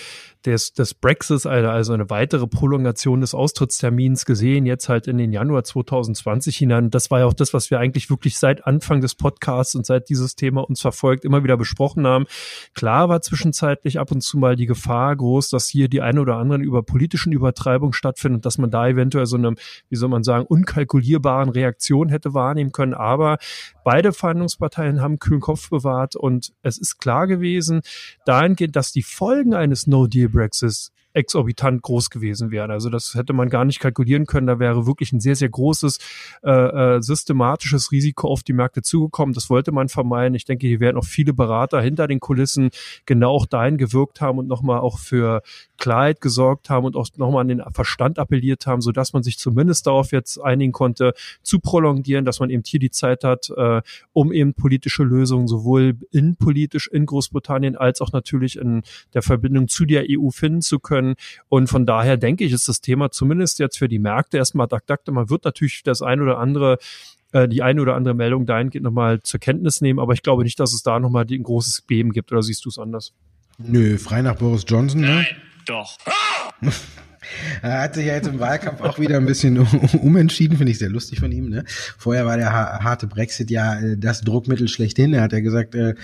des, 0.45 0.73
des 0.73 0.93
Brexits, 0.93 1.45
also 1.45 1.93
eine 1.93 2.09
weitere 2.09 2.47
Prolongation 2.47 3.21
des 3.21 3.33
Austrittstermins 3.33 4.25
gesehen, 4.25 4.65
jetzt 4.65 4.89
halt 4.89 5.07
in 5.07 5.17
den 5.17 5.31
Januar 5.31 5.63
2020 5.63 6.57
hinein. 6.57 6.89
Das 6.89 7.11
war 7.11 7.19
ja 7.19 7.25
auch 7.25 7.33
das, 7.33 7.53
was 7.53 7.71
wir 7.71 7.79
eigentlich 7.79 8.09
wirklich 8.09 8.37
seit 8.37 8.67
Anfang 8.67 9.01
des 9.01 9.15
Podcasts 9.15 9.75
und 9.75 9.85
seit 9.85 10.09
dieses 10.09 10.35
Thema 10.35 10.61
uns 10.61 10.81
verfolgt 10.81 11.25
immer 11.25 11.43
wieder 11.43 11.57
besprochen 11.57 12.05
haben. 12.05 12.25
Klar 12.73 13.09
war 13.09 13.21
zwischenzeitlich 13.21 13.99
ab 13.99 14.11
und 14.11 14.21
zu 14.21 14.37
mal 14.37 14.55
die 14.55 14.65
Gefahr 14.65 15.15
groß, 15.15 15.49
dass 15.49 15.67
hier 15.67 15.87
die 15.87 16.01
eine 16.01 16.21
oder 16.21 16.35
anderen 16.35 16.61
über 16.61 16.83
politischen 16.83 17.31
Übertreibungen 17.31 17.93
stattfindet, 17.93 18.45
dass 18.45 18.57
man 18.57 18.71
da 18.71 18.87
eventuell 18.87 19.25
so 19.25 19.37
eine, 19.37 19.55
wie 19.89 19.95
soll 19.95 20.09
man 20.09 20.23
sagen, 20.23 20.45
unkalkulierbaren 20.45 21.49
Reaktion 21.49 22.09
hätte 22.09 22.33
wahrnehmen 22.33 22.71
können. 22.71 22.93
Aber 22.93 23.37
beide 23.85 24.11
Verhandlungsparteien 24.11 25.01
haben 25.01 25.19
kühlen 25.19 25.41
Kopf 25.41 25.69
bewahrt 25.69 26.15
und 26.15 26.53
es 26.61 26.77
ist 26.77 26.97
klar 26.97 27.27
gewesen, 27.27 27.81
dahingehend, 28.25 28.75
dass 28.75 28.91
die 28.91 29.03
Folgen 29.03 29.53
eines 29.53 29.87
No-Deal 29.87 30.32
Brexit 30.33 30.89
exorbitant 31.13 31.81
groß 31.81 32.09
gewesen 32.09 32.51
wären. 32.51 32.71
Also 32.71 32.89
das 32.89 33.13
hätte 33.13 33.33
man 33.33 33.49
gar 33.49 33.65
nicht 33.65 33.79
kalkulieren 33.79 34.25
können. 34.25 34.47
Da 34.47 34.59
wäre 34.59 34.85
wirklich 34.87 35.13
ein 35.13 35.19
sehr, 35.19 35.35
sehr 35.35 35.49
großes 35.49 35.99
äh, 36.43 36.51
äh, 36.51 37.01
systematisches 37.01 37.91
Risiko 37.91 38.27
auf 38.27 38.43
die 38.43 38.53
Märkte 38.53 38.81
zugekommen. 38.81 39.33
Das 39.33 39.49
wollte 39.49 39.71
man 39.71 39.89
vermeiden. 39.89 40.35
Ich 40.35 40.45
denke, 40.45 40.67
hier 40.67 40.79
werden 40.79 40.97
auch 40.97 41.05
viele 41.05 41.33
Berater 41.33 41.81
hinter 41.81 42.07
den 42.07 42.19
Kulissen 42.19 42.71
genau 43.05 43.31
auch 43.31 43.45
dahin 43.45 43.77
gewirkt 43.77 44.21
haben 44.21 44.39
und 44.39 44.47
nochmal 44.47 44.79
auch 44.79 44.99
für 44.99 45.41
Klarheit 45.77 46.21
gesorgt 46.21 46.69
haben 46.69 46.85
und 46.85 46.95
auch 46.95 47.07
nochmal 47.17 47.41
an 47.41 47.47
den 47.47 47.63
Verstand 47.73 48.17
appelliert 48.17 48.65
haben, 48.65 48.81
sodass 48.81 49.13
man 49.13 49.21
sich 49.23 49.37
zumindest 49.37 49.85
darauf 49.85 50.11
jetzt 50.11 50.39
einigen 50.39 50.71
konnte, 50.71 51.13
zu 51.41 51.59
prolongieren, 51.59 52.25
dass 52.25 52.39
man 52.39 52.49
eben 52.49 52.63
hier 52.65 52.79
die 52.79 52.91
Zeit 52.91 53.23
hat, 53.23 53.49
äh, 53.55 53.81
um 54.13 54.31
eben 54.31 54.53
politische 54.53 55.03
Lösungen 55.03 55.47
sowohl 55.47 55.97
innenpolitisch 56.11 56.87
in 56.87 57.05
Großbritannien 57.05 57.75
als 57.75 58.01
auch 58.01 58.11
natürlich 58.13 58.57
in 58.57 58.83
der 59.13 59.21
Verbindung 59.21 59.67
zu 59.67 59.85
der 59.85 60.05
EU 60.09 60.29
finden 60.29 60.61
zu 60.61 60.79
können 60.79 61.02
können. 61.03 61.15
Und 61.49 61.67
von 61.67 61.85
daher 61.85 62.17
denke 62.17 62.43
ich, 62.43 62.53
ist 62.53 62.67
das 62.67 62.81
Thema 62.81 63.11
zumindest 63.11 63.59
jetzt 63.59 63.77
für 63.77 63.87
die 63.87 63.99
Märkte 63.99 64.37
erstmal 64.37 64.67
daktakte. 64.67 65.11
Man 65.11 65.29
wird 65.29 65.45
natürlich 65.45 65.83
das 65.83 66.01
ein 66.01 66.21
oder 66.21 66.39
andere 66.39 66.77
äh, 67.31 67.47
die 67.47 67.61
eine 67.61 67.81
oder 67.81 67.95
andere 67.95 68.13
Meldung 68.13 68.45
dahingehend 68.45 68.83
nochmal 68.83 69.21
zur 69.21 69.39
Kenntnis 69.39 69.81
nehmen, 69.81 69.99
aber 69.99 70.13
ich 70.13 70.21
glaube 70.21 70.43
nicht, 70.43 70.59
dass 70.59 70.73
es 70.73 70.83
da 70.83 70.99
nochmal 70.99 71.25
ein 71.29 71.43
großes 71.43 71.81
Beben 71.81 72.11
gibt, 72.11 72.31
oder 72.31 72.43
siehst 72.43 72.63
du 72.65 72.69
es 72.69 72.77
anders? 72.77 73.13
Nö, 73.57 73.97
frei 73.97 74.21
nach 74.21 74.35
Boris 74.35 74.65
Johnson, 74.67 75.01
ne? 75.01 75.07
Nein, 75.07 75.27
doch. 75.65 75.97
Er 77.61 77.83
hat 77.83 77.95
sich 77.95 78.05
ja 78.05 78.15
jetzt 78.15 78.27
im 78.27 78.39
Wahlkampf 78.39 78.81
auch 78.81 78.99
wieder 78.99 79.15
ein 79.15 79.25
bisschen 79.25 79.57
umentschieden, 80.01 80.57
finde 80.57 80.73
ich 80.73 80.77
sehr 80.77 80.89
lustig 80.89 81.21
von 81.21 81.31
ihm. 81.31 81.49
Ne? 81.49 81.63
Vorher 81.97 82.25
war 82.25 82.35
der 82.35 82.51
harte 82.51 83.07
Brexit 83.07 83.49
ja 83.49 83.79
äh, 83.79 83.97
das 83.97 84.21
Druckmittel 84.21 84.67
schlechthin. 84.67 85.13
Er 85.13 85.21
hat 85.21 85.31
ja 85.31 85.39
gesagt, 85.39 85.73
äh, 85.73 85.95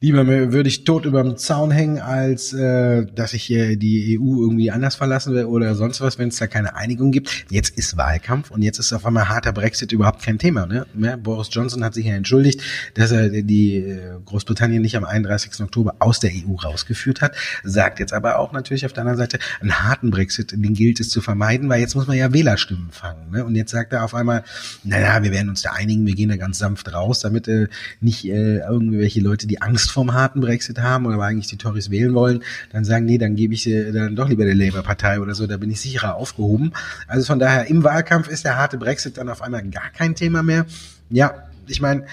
Lieber 0.00 0.28
würde 0.28 0.68
ich 0.68 0.84
tot 0.84 1.06
über 1.06 1.24
dem 1.24 1.36
Zaun 1.38 1.72
hängen, 1.72 1.98
als 1.98 2.52
äh, 2.52 3.04
dass 3.16 3.32
ich 3.32 3.50
äh, 3.50 3.74
die 3.74 4.16
EU 4.16 4.42
irgendwie 4.42 4.70
anders 4.70 4.94
verlassen 4.94 5.34
will 5.34 5.46
oder 5.46 5.74
sonst 5.74 6.00
was, 6.00 6.20
wenn 6.20 6.28
es 6.28 6.36
da 6.36 6.46
keine 6.46 6.76
Einigung 6.76 7.10
gibt. 7.10 7.46
Jetzt 7.50 7.76
ist 7.76 7.96
Wahlkampf 7.96 8.52
und 8.52 8.62
jetzt 8.62 8.78
ist 8.78 8.92
auf 8.92 9.04
einmal 9.04 9.28
harter 9.28 9.50
Brexit 9.52 9.90
überhaupt 9.90 10.22
kein 10.22 10.38
Thema. 10.38 10.66
Ne? 10.66 10.86
Boris 11.20 11.48
Johnson 11.50 11.82
hat 11.82 11.94
sich 11.94 12.06
ja 12.06 12.14
entschuldigt, 12.14 12.62
dass 12.94 13.10
er 13.10 13.28
die 13.42 13.78
äh, 13.78 14.20
Großbritannien 14.24 14.80
nicht 14.80 14.96
am 14.96 15.02
31. 15.02 15.60
Oktober 15.62 15.96
aus 15.98 16.20
der 16.20 16.30
EU 16.30 16.54
rausgeführt 16.54 17.20
hat, 17.20 17.34
sagt 17.64 17.98
jetzt 17.98 18.12
aber 18.12 18.38
auch 18.38 18.52
natürlich 18.52 18.86
auf 18.86 18.92
der 18.92 19.00
anderen 19.00 19.18
Seite, 19.18 19.40
einen 19.60 19.82
harten 19.82 20.12
Brexit, 20.12 20.52
den 20.52 20.74
gilt 20.74 21.00
es 21.00 21.08
zu 21.08 21.20
vermeiden, 21.20 21.68
weil 21.68 21.80
jetzt 21.80 21.96
muss 21.96 22.06
man 22.06 22.16
ja 22.16 22.32
Wählerstimmen 22.32 22.92
fangen. 22.92 23.32
Ne? 23.32 23.44
Und 23.44 23.56
jetzt 23.56 23.72
sagt 23.72 23.92
er 23.92 24.04
auf 24.04 24.14
einmal, 24.14 24.44
naja, 24.84 25.24
wir 25.24 25.32
werden 25.32 25.48
uns 25.48 25.62
da 25.62 25.72
einigen, 25.72 26.06
wir 26.06 26.14
gehen 26.14 26.28
da 26.28 26.36
ganz 26.36 26.58
sanft 26.58 26.92
raus, 26.94 27.18
damit 27.18 27.48
äh, 27.48 27.66
nicht 28.00 28.24
äh, 28.26 28.58
irgendwelche 28.58 29.20
Leute, 29.20 29.48
die 29.48 29.60
Angst 29.60 29.87
Angst 29.88 29.92
vom 29.92 30.12
harten 30.12 30.40
Brexit 30.40 30.80
haben 30.80 31.06
oder 31.06 31.20
eigentlich 31.20 31.46
die 31.46 31.56
Tories 31.56 31.90
wählen 31.90 32.14
wollen, 32.14 32.42
dann 32.72 32.84
sagen, 32.84 33.06
nee, 33.06 33.18
dann 33.18 33.36
gebe 33.36 33.54
ich 33.54 33.62
sie 33.62 33.92
dann 33.92 34.14
doch 34.16 34.28
lieber 34.28 34.44
der 34.44 34.54
Labour-Partei 34.54 35.20
oder 35.20 35.34
so, 35.34 35.46
da 35.46 35.56
bin 35.56 35.70
ich 35.70 35.80
sicherer 35.80 36.14
aufgehoben. 36.14 36.72
Also 37.06 37.26
von 37.26 37.38
daher, 37.38 37.66
im 37.68 37.84
Wahlkampf 37.84 38.28
ist 38.28 38.44
der 38.44 38.56
harte 38.56 38.76
Brexit 38.76 39.16
dann 39.16 39.28
auf 39.28 39.42
einmal 39.42 39.62
gar 39.68 39.90
kein 39.90 40.14
Thema 40.14 40.42
mehr. 40.42 40.66
Ja, 41.10 41.48
ich 41.66 41.80
meine, 41.80 42.04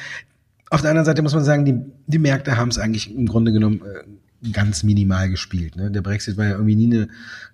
auf 0.70 0.82
der 0.82 0.92
anderen 0.92 1.06
Seite 1.06 1.22
muss 1.22 1.34
man 1.34 1.44
sagen, 1.44 1.66
die, 1.66 1.76
die 2.08 2.20
Märkte 2.20 2.58
haben 2.58 2.70
es 2.70 2.78
eigentlich 2.78 3.14
im 3.14 3.26
Grunde 3.26 3.52
genommen 3.52 3.82
äh, 3.82 4.52
ganz 4.52 4.84
minimal 4.84 5.30
gespielt. 5.30 5.76
Ne? 5.76 5.92
Der 5.92 6.02
Brexit 6.02 6.38
war 6.38 6.46
ja 6.46 6.52
irgendwie 6.52 6.76
nie 6.76 6.94
eine 6.94 7.08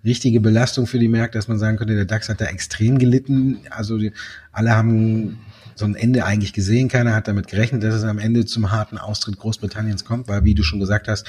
richtige 0.04 0.40
Belastung 0.40 0.86
für 0.86 0.98
die 0.98 1.08
Märkte, 1.08 1.38
dass 1.38 1.48
man 1.48 1.58
sagen 1.58 1.76
könnte, 1.76 1.94
der 1.94 2.04
DAX 2.04 2.28
hat 2.28 2.40
da 2.40 2.46
extrem 2.46 2.98
gelitten. 2.98 3.58
Also 3.70 3.98
die, 3.98 4.12
alle 4.52 4.70
haben 4.70 5.38
so 5.74 5.84
ein 5.84 5.94
Ende 5.94 6.24
eigentlich 6.24 6.52
gesehen. 6.52 6.88
Keiner 6.88 7.14
hat 7.14 7.28
damit 7.28 7.48
gerechnet, 7.48 7.82
dass 7.82 7.94
es 7.94 8.04
am 8.04 8.18
Ende 8.18 8.44
zum 8.44 8.70
harten 8.70 8.98
Austritt 8.98 9.38
Großbritanniens 9.38 10.04
kommt, 10.04 10.28
weil, 10.28 10.44
wie 10.44 10.54
du 10.54 10.62
schon 10.62 10.80
gesagt 10.80 11.08
hast, 11.08 11.26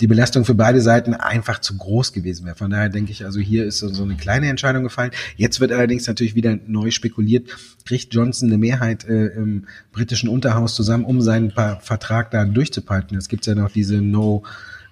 die 0.00 0.06
Belastung 0.06 0.44
für 0.44 0.54
beide 0.54 0.80
Seiten 0.80 1.14
einfach 1.14 1.60
zu 1.60 1.76
groß 1.76 2.12
gewesen 2.12 2.46
wäre. 2.46 2.56
Von 2.56 2.70
daher 2.70 2.88
denke 2.88 3.12
ich, 3.12 3.24
also 3.24 3.40
hier 3.40 3.64
ist 3.64 3.78
so, 3.78 4.02
eine 4.02 4.16
kleine 4.16 4.48
Entscheidung 4.48 4.82
gefallen. 4.82 5.10
Jetzt 5.36 5.60
wird 5.60 5.72
allerdings 5.72 6.06
natürlich 6.06 6.34
wieder 6.34 6.58
neu 6.66 6.90
spekuliert, 6.90 7.48
kriegt 7.84 8.14
Johnson 8.14 8.48
eine 8.48 8.58
Mehrheit 8.58 9.04
äh, 9.04 9.26
im 9.28 9.66
britischen 9.92 10.28
Unterhaus 10.28 10.74
zusammen, 10.74 11.04
um 11.04 11.20
seinen 11.20 11.50
Vertrag 11.50 12.30
da 12.30 12.44
durchzupeitschen. 12.44 13.16
Es 13.16 13.28
gibt 13.28 13.46
ja 13.46 13.54
noch 13.54 13.70
diese 13.70 14.00
No, 14.00 14.42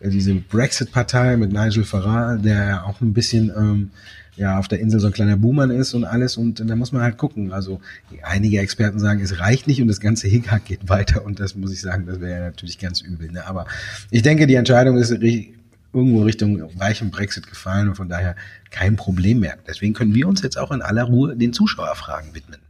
äh, 0.00 0.10
diese 0.10 0.34
Brexit-Partei 0.34 1.36
mit 1.36 1.52
Nigel 1.52 1.84
Farage, 1.84 2.40
der 2.42 2.68
ja 2.68 2.82
auch 2.84 3.00
ein 3.00 3.12
bisschen 3.12 3.50
ähm, 3.56 3.90
ja 4.36 4.58
auf 4.58 4.68
der 4.68 4.80
Insel 4.80 5.00
so 5.00 5.06
ein 5.06 5.12
kleiner 5.12 5.36
Buhmann 5.36 5.70
ist 5.70 5.94
und 5.94 6.04
alles 6.04 6.36
und 6.36 6.58
da 6.58 6.76
muss 6.76 6.92
man 6.92 7.02
halt 7.02 7.18
gucken. 7.18 7.52
Also 7.52 7.80
einige 8.22 8.58
Experten 8.58 8.98
sagen, 8.98 9.20
es 9.20 9.38
reicht 9.38 9.66
nicht 9.66 9.80
und 9.80 9.88
das 9.88 10.00
ganze 10.00 10.28
Hickhack 10.28 10.64
geht 10.64 10.88
weiter 10.88 11.24
und 11.24 11.40
das 11.40 11.54
muss 11.54 11.72
ich 11.72 11.80
sagen, 11.80 12.06
das 12.06 12.20
wäre 12.20 12.38
ja 12.38 12.44
natürlich 12.46 12.78
ganz 12.78 13.00
übel. 13.00 13.30
Ne? 13.30 13.46
Aber 13.46 13.66
ich 14.10 14.22
denke, 14.22 14.46
die 14.46 14.54
Entscheidung 14.54 14.96
ist 14.96 15.10
irgendwo 15.10 16.22
Richtung 16.22 16.60
weichen 16.78 17.10
Brexit 17.10 17.46
gefallen 17.46 17.88
und 17.88 17.94
von 17.94 18.08
daher 18.08 18.34
kein 18.70 18.96
Problem 18.96 19.40
mehr. 19.40 19.56
Deswegen 19.66 19.94
können 19.94 20.14
wir 20.14 20.26
uns 20.26 20.42
jetzt 20.42 20.58
auch 20.58 20.72
in 20.72 20.82
aller 20.82 21.04
Ruhe 21.04 21.36
den 21.36 21.52
Zuschauerfragen 21.52 22.34
widmen. 22.34 22.60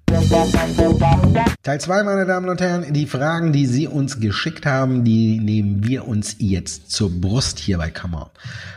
Teil 1.63 1.81
2, 1.81 2.03
meine 2.05 2.25
Damen 2.25 2.49
und 2.49 2.61
Herren, 2.61 2.93
die 2.93 3.07
Fragen, 3.07 3.53
die 3.53 3.67
Sie 3.67 3.89
uns 3.89 4.21
geschickt 4.21 4.65
haben, 4.65 5.03
die 5.03 5.41
nehmen 5.41 5.85
wir 5.85 6.07
uns 6.07 6.37
jetzt 6.39 6.93
zur 6.93 7.11
Brust 7.11 7.59
hier 7.59 7.79
bei 7.79 7.91
Kammer. 7.91 8.31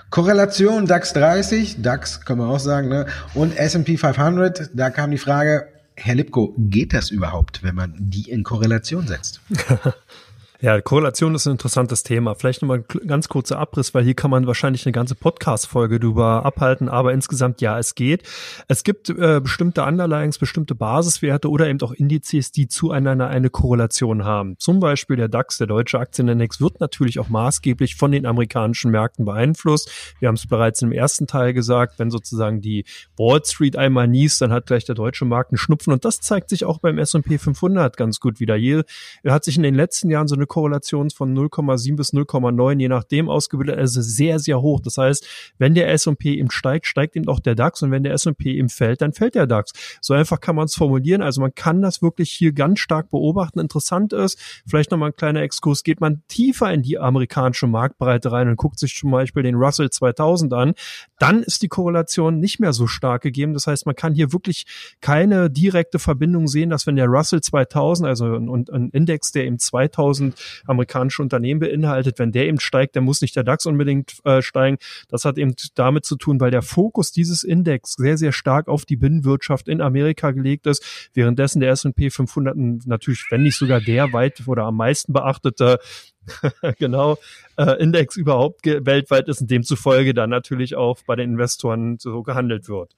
Korrelation 0.10 0.88
DAX 0.88 1.13
30, 1.13 1.82
DAX 1.84 2.25
können 2.25 2.39
wir 2.39 2.48
auch 2.48 2.60
sagen, 2.60 2.89
ne? 2.89 3.06
und 3.36 3.56
S&P 3.56 3.98
500, 3.98 4.72
da 4.74 4.89
kam 4.89 5.12
die 5.12 5.20
Frage, 5.20 5.67
Herr 5.96 6.15
Lipko, 6.15 6.56
geht 6.58 6.94
das 6.94 7.12
überhaupt, 7.12 7.62
wenn 7.62 7.75
man 7.75 7.94
die 8.00 8.32
in 8.32 8.44
Korrelation 8.44 9.06
setzt? 9.06 9.39
Ja, 10.60 10.82
Korrelation 10.82 11.36
ist 11.36 11.46
ein 11.46 11.52
interessantes 11.52 12.02
Thema. 12.02 12.34
Vielleicht 12.34 12.64
nochmal 12.64 12.84
ein 12.92 13.08
ganz 13.08 13.30
kurzer 13.30 13.60
Abriss, 13.60 13.94
weil 13.94 14.04
hier 14.04 14.16
kann 14.16 14.32
man 14.32 14.48
wahrscheinlich 14.48 14.88
eine 14.88 14.92
ganze 14.92 15.14
Podcast-Folge 15.14 16.00
drüber 16.00 16.44
abhalten, 16.46 16.90
aber 16.90 17.14
insgesamt 17.14 17.62
ja, 17.62 17.78
es 17.78 17.94
geht. 17.94 18.24
Es 18.68 18.84
gibt 18.84 19.08
äh, 19.12 19.40
bestimmte 19.40 19.84
Underlyings, 19.84 20.40
bestimmte 20.40 20.74
Basiswerte 20.74 21.52
oder 21.52 21.68
eben 21.68 21.80
auch 21.82 21.92
Indizes, 21.92 22.52
die 22.52 22.68
zueinander 22.68 23.28
eine 23.28 23.52
Korrelation 23.52 24.26
haben. 24.26 24.58
Zum 24.58 24.80
Beispiel 24.80 25.16
der 25.18 25.28
DAX, 25.28 25.60
der 25.60 25.68
deutsche 25.68 26.00
Aktienindex, 26.00 26.60
wird 26.60 26.80
natürlich 26.80 27.20
auch 27.20 27.30
maßgeblich 27.30 27.96
von 27.96 28.12
den 28.12 28.26
amerikanischen 28.26 28.90
Märkten 28.90 29.26
beeinflusst. 29.26 30.16
Wir 30.20 30.28
haben 30.28 30.36
es 30.36 30.48
bereits 30.48 30.82
im 30.82 30.92
ersten 30.92 31.28
Teil 31.28 31.54
gesagt, 31.54 32.00
wenn 32.00 32.10
sozusagen 32.10 32.62
die 32.62 32.86
Wall 33.16 33.46
Street 33.46 33.76
einmal 33.76 34.08
niest, 34.08 34.42
dann 34.42 34.52
hat 34.52 34.66
gleich 34.66 34.86
der 34.86 34.96
deutsche 34.96 35.26
Markt 35.26 35.52
einen 35.52 35.60
Schnupfen 35.60 35.94
und 35.94 36.04
das 36.04 36.20
zeigt 36.20 36.50
sich 36.50 36.66
auch 36.66 36.80
beim 36.80 36.98
S&P 36.98 37.38
500 37.38 37.96
ganz 37.96 38.20
gut 38.20 38.40
wieder. 38.40 38.56
Hier 38.56 38.86
hat 39.24 39.44
sich 39.44 39.56
in 39.56 39.62
den 39.62 39.76
letzten 39.76 40.10
Jahren 40.10 40.28
so 40.28 40.34
eine 40.34 40.47
Korrelation 40.48 41.10
von 41.10 41.36
0,7 41.36 41.96
bis 41.96 42.13
0,9, 42.13 42.80
je 42.80 42.88
nachdem 42.88 43.30
ausgebildet, 43.30 43.77
also 43.77 44.01
sehr, 44.01 44.39
sehr 44.39 44.62
hoch. 44.62 44.80
Das 44.80 44.98
heißt, 44.98 45.27
wenn 45.58 45.75
der 45.75 45.92
S&P 45.92 46.36
eben 46.36 46.51
steigt, 46.51 46.88
steigt 46.88 47.16
eben 47.16 47.27
auch 47.27 47.39
der 47.39 47.56
DAX 47.56 47.82
und 47.84 47.92
wenn 47.92 48.04
der 48.04 48.13
S&P 48.13 48.58
eben 48.58 48.70
fällt, 48.70 49.01
dann 49.01 49.13
fällt 49.13 49.36
der 49.36 49.48
DAX. 49.48 49.72
So 50.01 50.13
einfach 50.13 50.39
kann 50.39 50.56
man 50.56 50.66
es 50.66 50.75
formulieren. 50.75 51.22
Also 51.22 51.42
man 51.42 51.54
kann 51.54 51.82
das 51.82 52.01
wirklich 52.01 52.32
hier 52.32 52.54
ganz 52.54 52.80
stark 52.80 53.10
beobachten. 53.10 53.60
Interessant 53.60 54.13
ist, 54.13 54.39
vielleicht 54.68 54.92
nochmal 54.92 55.10
ein 55.10 55.16
kleiner 55.16 55.42
Exkurs, 55.42 55.84
geht 55.84 56.01
man 56.01 56.24
tiefer 56.27 56.72
in 56.72 56.82
die 56.82 56.98
amerikanische 56.98 57.68
Marktbreite 57.68 58.32
rein 58.32 58.48
und 58.48 58.56
guckt 58.56 58.80
sich 58.80 58.96
zum 58.96 59.12
Beispiel 59.12 59.44
den 59.44 59.56
Russell 59.56 59.89
2000 59.89 60.54
an, 60.54 60.74
dann 61.20 61.44
ist 61.44 61.62
die 61.62 61.68
Korrelation 61.68 62.39
nicht 62.39 62.60
mehr 62.60 62.74
so 62.74 62.88
stark 62.88 63.22
gegeben. 63.22 63.54
Das 63.54 63.68
heißt, 63.68 63.86
man 63.86 63.96
kann 63.96 64.13
hier 64.13 64.34
wirklich 64.34 64.66
keine 65.01 65.50
direkte 65.50 66.00
Verbindung 66.00 66.48
sehen, 66.48 66.70
dass 66.70 66.88
wenn 66.88 66.96
der 66.96 67.08
Russell 67.08 67.42
2000, 67.42 68.08
also 68.08 68.25
ein, 68.25 68.66
ein 68.72 68.89
Index, 68.92 69.32
der 69.32 69.46
eben 69.46 69.60
2000 69.60 70.37
amerikanische 70.65 71.22
Unternehmen 71.22 71.60
beinhaltet. 71.60 72.20
Wenn 72.20 72.32
der 72.32 72.48
eben 72.48 72.60
steigt, 72.60 72.96
dann 72.96 73.03
muss 73.03 73.22
nicht 73.22 73.36
der 73.36 73.44
DAX 73.44 73.65
unbedingt 73.65 74.15
äh, 74.25 74.41
steigen. 74.41 74.77
Das 75.10 75.25
hat 75.25 75.38
eben 75.38 75.56
damit 75.75 76.06
zu 76.06 76.15
tun, 76.15 76.39
weil 76.39 76.51
der 76.51 76.62
Fokus 76.62 77.12
dieses 77.12 77.44
Index 77.44 77.94
sehr, 77.94 78.17
sehr 78.17 78.32
stark 78.32 78.67
auf 78.67 78.86
die 78.86 78.96
Binnenwirtschaft 78.96 79.67
in 79.67 79.82
Amerika 79.82 80.32
gelegt 80.32 80.67
ist, 80.67 81.10
währenddessen 81.13 81.60
der 81.60 81.72
S&P 81.72 82.10
500 82.10 82.56
natürlich, 82.86 83.25
wenn 83.29 83.44
nicht 83.44 83.58
sogar 83.58 83.82
der 83.82 84.13
weit 84.13 84.48
oder 84.48 84.63
am 84.63 84.77
meisten 84.77 85.13
beachtete 85.13 85.79
genau, 86.79 87.17
äh, 87.58 87.82
Index 87.82 88.15
überhaupt 88.15 88.65
weltweit 88.65 89.27
ist 89.27 89.41
und 89.41 89.51
demzufolge 89.51 90.13
dann 90.13 90.29
natürlich 90.29 90.75
auch 90.75 91.00
bei 91.06 91.15
den 91.15 91.32
Investoren 91.32 91.98
so 92.00 92.24
gehandelt 92.24 92.67
wird. 92.67 92.96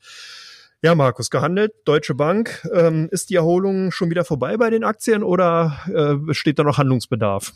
Ja, 0.82 0.96
Markus, 0.96 1.30
gehandelt, 1.30 1.74
Deutsche 1.84 2.16
Bank. 2.16 2.66
Ähm, 2.74 3.10
ist 3.12 3.30
die 3.30 3.36
Erholung 3.36 3.92
schon 3.92 4.10
wieder 4.10 4.24
vorbei 4.24 4.56
bei 4.56 4.70
den 4.70 4.86
Aktien 4.86 5.24
oder 5.24 5.78
äh, 5.94 6.16
besteht 6.16 6.58
da 6.58 6.64
noch 6.64 6.78
Handlungsbedarf? 6.78 7.52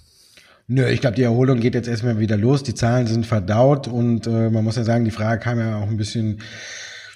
Nö, 0.67 0.85
ich 0.89 0.99
glaube, 0.99 1.15
die 1.15 1.23
Erholung 1.23 1.61
geht 1.61 1.73
jetzt 1.73 1.87
erstmal 1.87 2.19
wieder 2.19 2.35
los. 2.35 2.63
Die 2.63 2.73
Zahlen 2.73 3.07
sind 3.07 3.25
verdaut 3.25 3.87
und 3.87 4.27
äh, 4.27 4.49
man 4.49 4.65
muss 4.65 4.75
ja 4.75 4.83
sagen, 4.83 5.05
die 5.05 5.11
Frage 5.11 5.39
kam 5.39 5.57
ja 5.57 5.77
auch 5.77 5.87
ein 5.87 5.95
bisschen, 5.95 6.41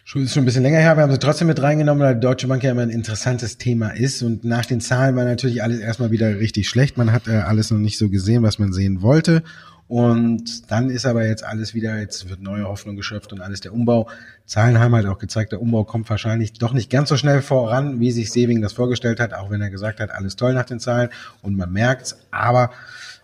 schon, 0.05 0.23
ist 0.23 0.33
schon 0.33 0.43
ein 0.43 0.45
bisschen 0.45 0.63
länger 0.63 0.79
her. 0.79 0.95
Wir 0.95 1.03
haben 1.03 1.11
sie 1.11 1.19
trotzdem 1.19 1.47
mit 1.47 1.61
reingenommen, 1.61 2.01
weil 2.01 2.15
die 2.15 2.21
Deutsche 2.21 2.47
Bank 2.47 2.63
ja 2.63 2.71
immer 2.71 2.83
ein 2.83 2.89
interessantes 2.89 3.57
Thema 3.57 3.89
ist. 3.89 4.21
Und 4.21 4.45
nach 4.45 4.65
den 4.65 4.79
Zahlen 4.79 5.13
war 5.17 5.25
natürlich 5.25 5.61
alles 5.61 5.79
erstmal 5.79 6.11
wieder 6.11 6.39
richtig 6.39 6.69
schlecht. 6.69 6.97
Man 6.97 7.11
hat 7.11 7.27
äh, 7.27 7.31
alles 7.31 7.69
noch 7.69 7.79
nicht 7.79 7.97
so 7.97 8.09
gesehen, 8.09 8.43
was 8.43 8.59
man 8.59 8.71
sehen 8.71 9.01
wollte. 9.01 9.43
Und 9.87 10.69
dann 10.69 10.89
ist 10.89 11.05
aber 11.05 11.25
jetzt 11.25 11.45
alles 11.45 11.73
wieder, 11.73 11.97
jetzt 11.97 12.29
wird 12.29 12.41
neue 12.41 12.65
Hoffnung 12.65 12.97
geschöpft 12.97 13.31
und 13.31 13.39
alles 13.39 13.61
der 13.61 13.73
Umbau. 13.73 14.09
Zahlen 14.45 14.79
haben 14.79 14.93
halt 14.93 15.05
auch 15.05 15.17
gezeigt, 15.17 15.53
der 15.53 15.61
Umbau 15.61 15.85
kommt 15.85 16.09
wahrscheinlich 16.09 16.53
doch 16.53 16.73
nicht 16.73 16.89
ganz 16.89 17.07
so 17.07 17.15
schnell 17.15 17.41
voran, 17.41 17.99
wie 18.01 18.11
sich 18.11 18.31
Seving 18.31 18.61
das 18.61 18.73
vorgestellt 18.73 19.19
hat, 19.19 19.33
auch 19.33 19.49
wenn 19.49 19.61
er 19.61 19.69
gesagt 19.69 20.01
hat, 20.01 20.11
alles 20.11 20.35
toll 20.35 20.53
nach 20.53 20.65
den 20.65 20.79
Zahlen 20.81 21.09
und 21.41 21.55
man 21.55 21.71
merkt's. 21.71 22.17
Aber 22.31 22.71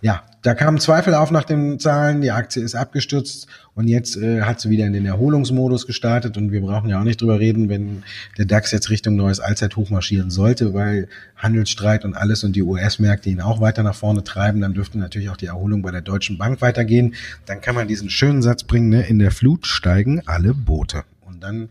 ja, 0.03 0.22
da 0.41 0.53
kamen 0.53 0.81
Zweifel 0.81 1.15
auf 1.15 1.31
nach 1.31 1.45
den 1.45 1.79
Zahlen, 1.79 2.19
die 2.19 2.31
Aktie 2.31 2.62
ist 2.62 2.75
abgestürzt 2.75 3.48
und 3.74 3.88
jetzt 3.88 4.17
äh, 4.17 4.41
hat 4.41 4.60
sie 4.60 4.69
wieder 4.69 4.86
in 4.86 4.91
den 4.91 5.05
Erholungsmodus 5.05 5.88
gestartet 5.88 6.36
und 6.36 6.51
wir 6.51 6.60
brauchen 6.60 6.89
ja 6.89 7.00
auch 7.00 7.05
nicht 7.05 7.22
drüber 7.22 7.39
reden, 7.39 7.69
wenn 7.69 8.03
der 8.38 8.43
DAX 8.43 8.72
jetzt 8.72 8.89
Richtung 8.89 9.15
neues 9.15 9.39
Allzeithoch 9.39 9.89
marschieren 9.89 10.29
sollte, 10.29 10.74
weil 10.74 11.07
Handelsstreit 11.38 12.03
und 12.03 12.15
alles 12.15 12.43
und 12.43 12.53
die 12.53 12.63
US-Märkte 12.63 13.29
ihn 13.29 13.39
auch 13.39 13.62
weiter 13.62 13.81
nach 13.81 13.95
vorne 13.95 14.25
treiben, 14.25 14.60
dann 14.60 14.74
dürfte 14.74 15.00
natürlich 15.00 15.29
auch 15.29 15.38
die 15.38 15.45
Erholung 15.45 15.81
bei 15.81 15.91
der 15.91 16.01
Deutschen 16.01 16.38
Bank 16.38 16.60
weitergehen. 16.60 17.15
Dann 17.45 17.62
kann 17.62 17.74
man 17.74 17.88
diesen 17.88 18.10
schönen 18.10 18.41
Satz 18.41 18.65
bringen, 18.65 18.89
ne, 18.89 19.07
in 19.07 19.19
der 19.19 19.31
Flut 19.31 19.65
steigen 19.65 20.22
alle 20.25 20.53
Boote. 20.53 21.05
Und 21.22 21.41
dann 21.41 21.69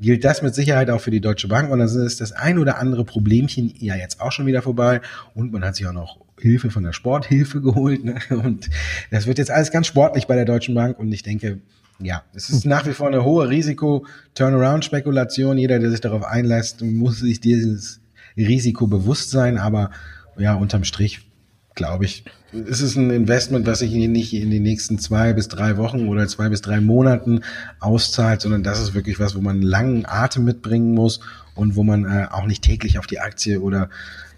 gilt 0.00 0.24
das 0.24 0.40
mit 0.40 0.54
Sicherheit 0.54 0.88
auch 0.88 1.00
für 1.00 1.10
die 1.10 1.20
Deutsche 1.20 1.48
Bank 1.48 1.68
und 1.68 1.80
dann 1.80 1.88
ist 1.88 2.20
das 2.20 2.30
ein 2.30 2.60
oder 2.60 2.78
andere 2.78 3.04
Problemchen 3.04 3.74
ja 3.80 3.96
jetzt 3.96 4.20
auch 4.20 4.30
schon 4.30 4.46
wieder 4.46 4.62
vorbei 4.62 5.00
und 5.34 5.50
man 5.50 5.64
hat 5.64 5.74
sich 5.74 5.88
auch 5.88 5.92
noch 5.92 6.18
Hilfe 6.42 6.70
von 6.70 6.82
der 6.82 6.92
Sporthilfe 6.92 7.60
geholt. 7.62 8.04
Ne? 8.04 8.16
Und 8.30 8.68
das 9.10 9.26
wird 9.26 9.38
jetzt 9.38 9.50
alles 9.50 9.70
ganz 9.70 9.86
sportlich 9.86 10.26
bei 10.26 10.34
der 10.34 10.44
Deutschen 10.44 10.74
Bank. 10.74 10.98
Und 10.98 11.12
ich 11.12 11.22
denke, 11.22 11.60
ja, 11.98 12.22
es 12.34 12.50
ist 12.50 12.66
nach 12.66 12.86
wie 12.86 12.92
vor 12.92 13.08
eine 13.08 13.24
hohe 13.24 13.48
Risiko-Turnaround-Spekulation. 13.48 15.58
Jeder, 15.58 15.78
der 15.78 15.90
sich 15.90 16.00
darauf 16.00 16.24
einlässt, 16.24 16.82
muss 16.82 17.20
sich 17.20 17.40
dieses 17.40 18.00
Risiko 18.36 18.86
bewusst 18.86 19.30
sein. 19.30 19.56
Aber 19.56 19.90
ja, 20.36 20.54
unterm 20.54 20.84
Strich 20.84 21.20
glaube 21.74 22.04
ich, 22.04 22.24
es 22.52 22.82
ist 22.82 22.96
ein 22.96 23.10
Investment, 23.10 23.66
was 23.66 23.78
sich 23.78 23.92
nicht 23.92 24.34
in 24.34 24.50
den 24.50 24.62
nächsten 24.62 24.98
zwei 24.98 25.32
bis 25.32 25.48
drei 25.48 25.78
Wochen 25.78 26.08
oder 26.08 26.28
zwei 26.28 26.50
bis 26.50 26.60
drei 26.60 26.80
Monaten 26.80 27.40
auszahlt, 27.80 28.42
sondern 28.42 28.62
das 28.62 28.80
ist 28.80 28.94
wirklich 28.94 29.18
was, 29.18 29.34
wo 29.34 29.40
man 29.40 29.56
einen 29.56 29.62
langen 29.62 30.04
Atem 30.06 30.44
mitbringen 30.44 30.92
muss 30.92 31.20
und 31.54 31.76
wo 31.76 31.82
man 31.82 32.04
äh, 32.04 32.26
auch 32.30 32.46
nicht 32.46 32.62
täglich 32.62 32.98
auf 32.98 33.06
die 33.06 33.20
Aktie 33.20 33.60
oder 33.60 33.88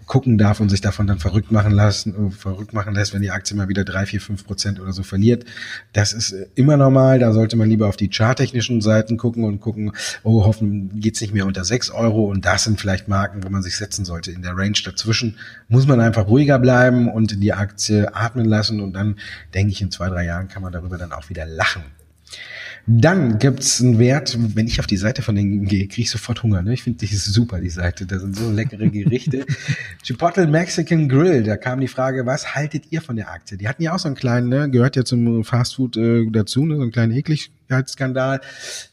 gucken 0.05 0.37
darf 0.37 0.59
und 0.59 0.69
sich 0.69 0.81
davon 0.81 1.07
dann 1.07 1.19
verrückt 1.19 1.51
machen 1.51 1.71
lassen, 1.71 2.29
äh, 2.29 2.31
verrückt 2.31 2.73
machen 2.73 2.93
lässt, 2.93 3.13
wenn 3.13 3.21
die 3.21 3.31
Aktie 3.31 3.55
mal 3.55 3.67
wieder 3.67 3.83
drei, 3.83 4.05
vier, 4.05 4.21
fünf 4.21 4.45
Prozent 4.45 4.79
oder 4.79 4.93
so 4.93 5.03
verliert. 5.03 5.45
Das 5.93 6.13
ist 6.13 6.31
äh, 6.31 6.47
immer 6.55 6.77
normal. 6.77 7.19
Da 7.19 7.33
sollte 7.33 7.55
man 7.55 7.69
lieber 7.69 7.87
auf 7.87 7.97
die 7.97 8.09
charttechnischen 8.09 8.81
Seiten 8.81 9.17
gucken 9.17 9.43
und 9.43 9.59
gucken, 9.59 9.91
oh, 10.23 10.45
hoffen, 10.45 10.99
geht's 10.99 11.21
nicht 11.21 11.33
mehr 11.33 11.45
unter 11.45 11.65
sechs 11.65 11.89
Euro. 11.89 12.25
Und 12.25 12.45
das 12.45 12.63
sind 12.63 12.79
vielleicht 12.79 13.07
Marken, 13.07 13.43
wo 13.43 13.49
man 13.49 13.63
sich 13.63 13.77
setzen 13.77 14.05
sollte. 14.05 14.31
In 14.31 14.41
der 14.41 14.55
Range 14.55 14.77
dazwischen 14.83 15.37
muss 15.67 15.87
man 15.87 15.99
einfach 15.99 16.27
ruhiger 16.27 16.59
bleiben 16.59 17.09
und 17.09 17.41
die 17.41 17.53
Aktie 17.53 18.15
atmen 18.15 18.45
lassen. 18.45 18.79
Und 18.79 18.93
dann 18.93 19.17
denke 19.53 19.71
ich, 19.71 19.81
in 19.81 19.91
zwei, 19.91 20.09
drei 20.09 20.25
Jahren 20.25 20.47
kann 20.47 20.61
man 20.61 20.71
darüber 20.71 20.97
dann 20.97 21.11
auch 21.11 21.29
wieder 21.29 21.45
lachen. 21.45 21.83
Dann 22.87 23.39
gibt's 23.39 23.81
einen 23.81 23.97
Wert, 23.97 24.37
wenn 24.55 24.67
ich 24.67 24.79
auf 24.79 24.85
die 24.85 24.97
Seite 24.97 25.23
von 25.23 25.35
denen 25.35 25.65
gehe, 25.65 25.87
kriege 25.87 26.03
ich 26.03 26.11
sofort 26.11 26.43
Hunger. 26.43 26.61
Ne? 26.61 26.73
Ich 26.73 26.83
finde 26.83 26.99
die 26.99 27.11
ist 27.11 27.25
super, 27.25 27.59
die 27.59 27.69
Seite. 27.69 28.05
Da 28.05 28.19
sind 28.19 28.35
so 28.35 28.51
leckere 28.51 28.89
Gerichte. 28.89 29.45
Chipotle 30.03 30.45
Mexican 30.45 31.09
Grill, 31.09 31.43
da 31.43 31.57
kam 31.57 31.79
die 31.79 31.87
Frage, 31.87 32.27
was 32.27 32.53
haltet 32.53 32.91
ihr 32.91 33.01
von 33.01 33.15
der 33.15 33.31
Aktie? 33.31 33.57
Die 33.57 33.67
hatten 33.67 33.81
ja 33.81 33.95
auch 33.95 33.99
so 33.99 34.07
einen 34.07 34.15
kleinen, 34.15 34.49
ne? 34.49 34.69
gehört 34.69 34.95
ja 34.95 35.03
zum 35.03 35.43
Fastfood 35.43 35.97
äh, 35.97 36.27
dazu, 36.29 36.65
ne? 36.65 36.75
so 36.75 36.83
einen 36.83 36.91
kleinen 36.91 37.11
Ekligkeitsskandal. 37.65 38.41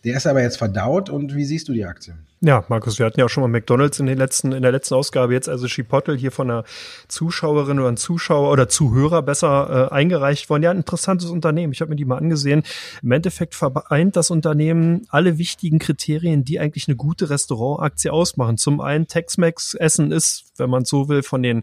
Der 0.04 0.16
ist 0.16 0.26
aber 0.26 0.42
jetzt 0.42 0.56
verdaut 0.56 1.10
und 1.10 1.34
wie 1.34 1.44
siehst 1.44 1.68
du 1.68 1.72
die 1.72 1.84
Aktie? 1.84 2.14
Ja, 2.44 2.64
Markus, 2.66 2.98
wir 2.98 3.06
hatten 3.06 3.20
ja 3.20 3.26
auch 3.26 3.30
schon 3.30 3.42
mal 3.42 3.48
McDonalds 3.48 4.00
in 4.00 4.06
den 4.06 4.18
letzten, 4.18 4.50
in 4.50 4.62
der 4.62 4.72
letzten 4.72 4.94
Ausgabe 4.94 5.32
jetzt, 5.32 5.48
also 5.48 5.68
Chipotle 5.68 6.16
hier 6.16 6.32
von 6.32 6.50
einer 6.50 6.64
Zuschauerin 7.06 7.78
oder 7.78 7.86
einem 7.86 7.96
Zuschauer 7.96 8.50
oder 8.50 8.68
Zuhörer 8.68 9.22
besser 9.22 9.90
äh, 9.92 9.94
eingereicht 9.94 10.50
worden. 10.50 10.64
Ja, 10.64 10.72
ein 10.72 10.78
interessantes 10.78 11.30
Unternehmen. 11.30 11.72
Ich 11.72 11.80
habe 11.80 11.90
mir 11.90 11.96
die 11.96 12.04
mal 12.04 12.16
angesehen. 12.18 12.64
Im 13.00 13.12
Endeffekt 13.12 13.54
vereint 13.54 14.16
das 14.16 14.32
Unternehmen 14.32 15.06
alle 15.08 15.38
wichtigen 15.38 15.78
Kriterien, 15.78 16.42
die 16.42 16.58
eigentlich 16.58 16.88
eine 16.88 16.96
gute 16.96 17.30
Restaurantaktie 17.30 18.10
ausmachen. 18.10 18.58
Zum 18.58 18.80
einen 18.80 19.06
Tex-Mex 19.06 19.74
Essen 19.74 20.10
ist, 20.10 20.46
wenn 20.56 20.68
man 20.68 20.84
so 20.84 21.08
will, 21.08 21.22
von 21.22 21.44
den 21.44 21.62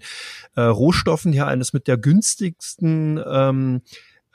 äh, 0.55 0.61
Rohstoffen 0.61 1.33
her 1.33 1.47
eines 1.47 1.73
mit 1.73 1.89
der 1.89 1.97
günstigsten 1.97 3.21
ähm, 3.29 3.81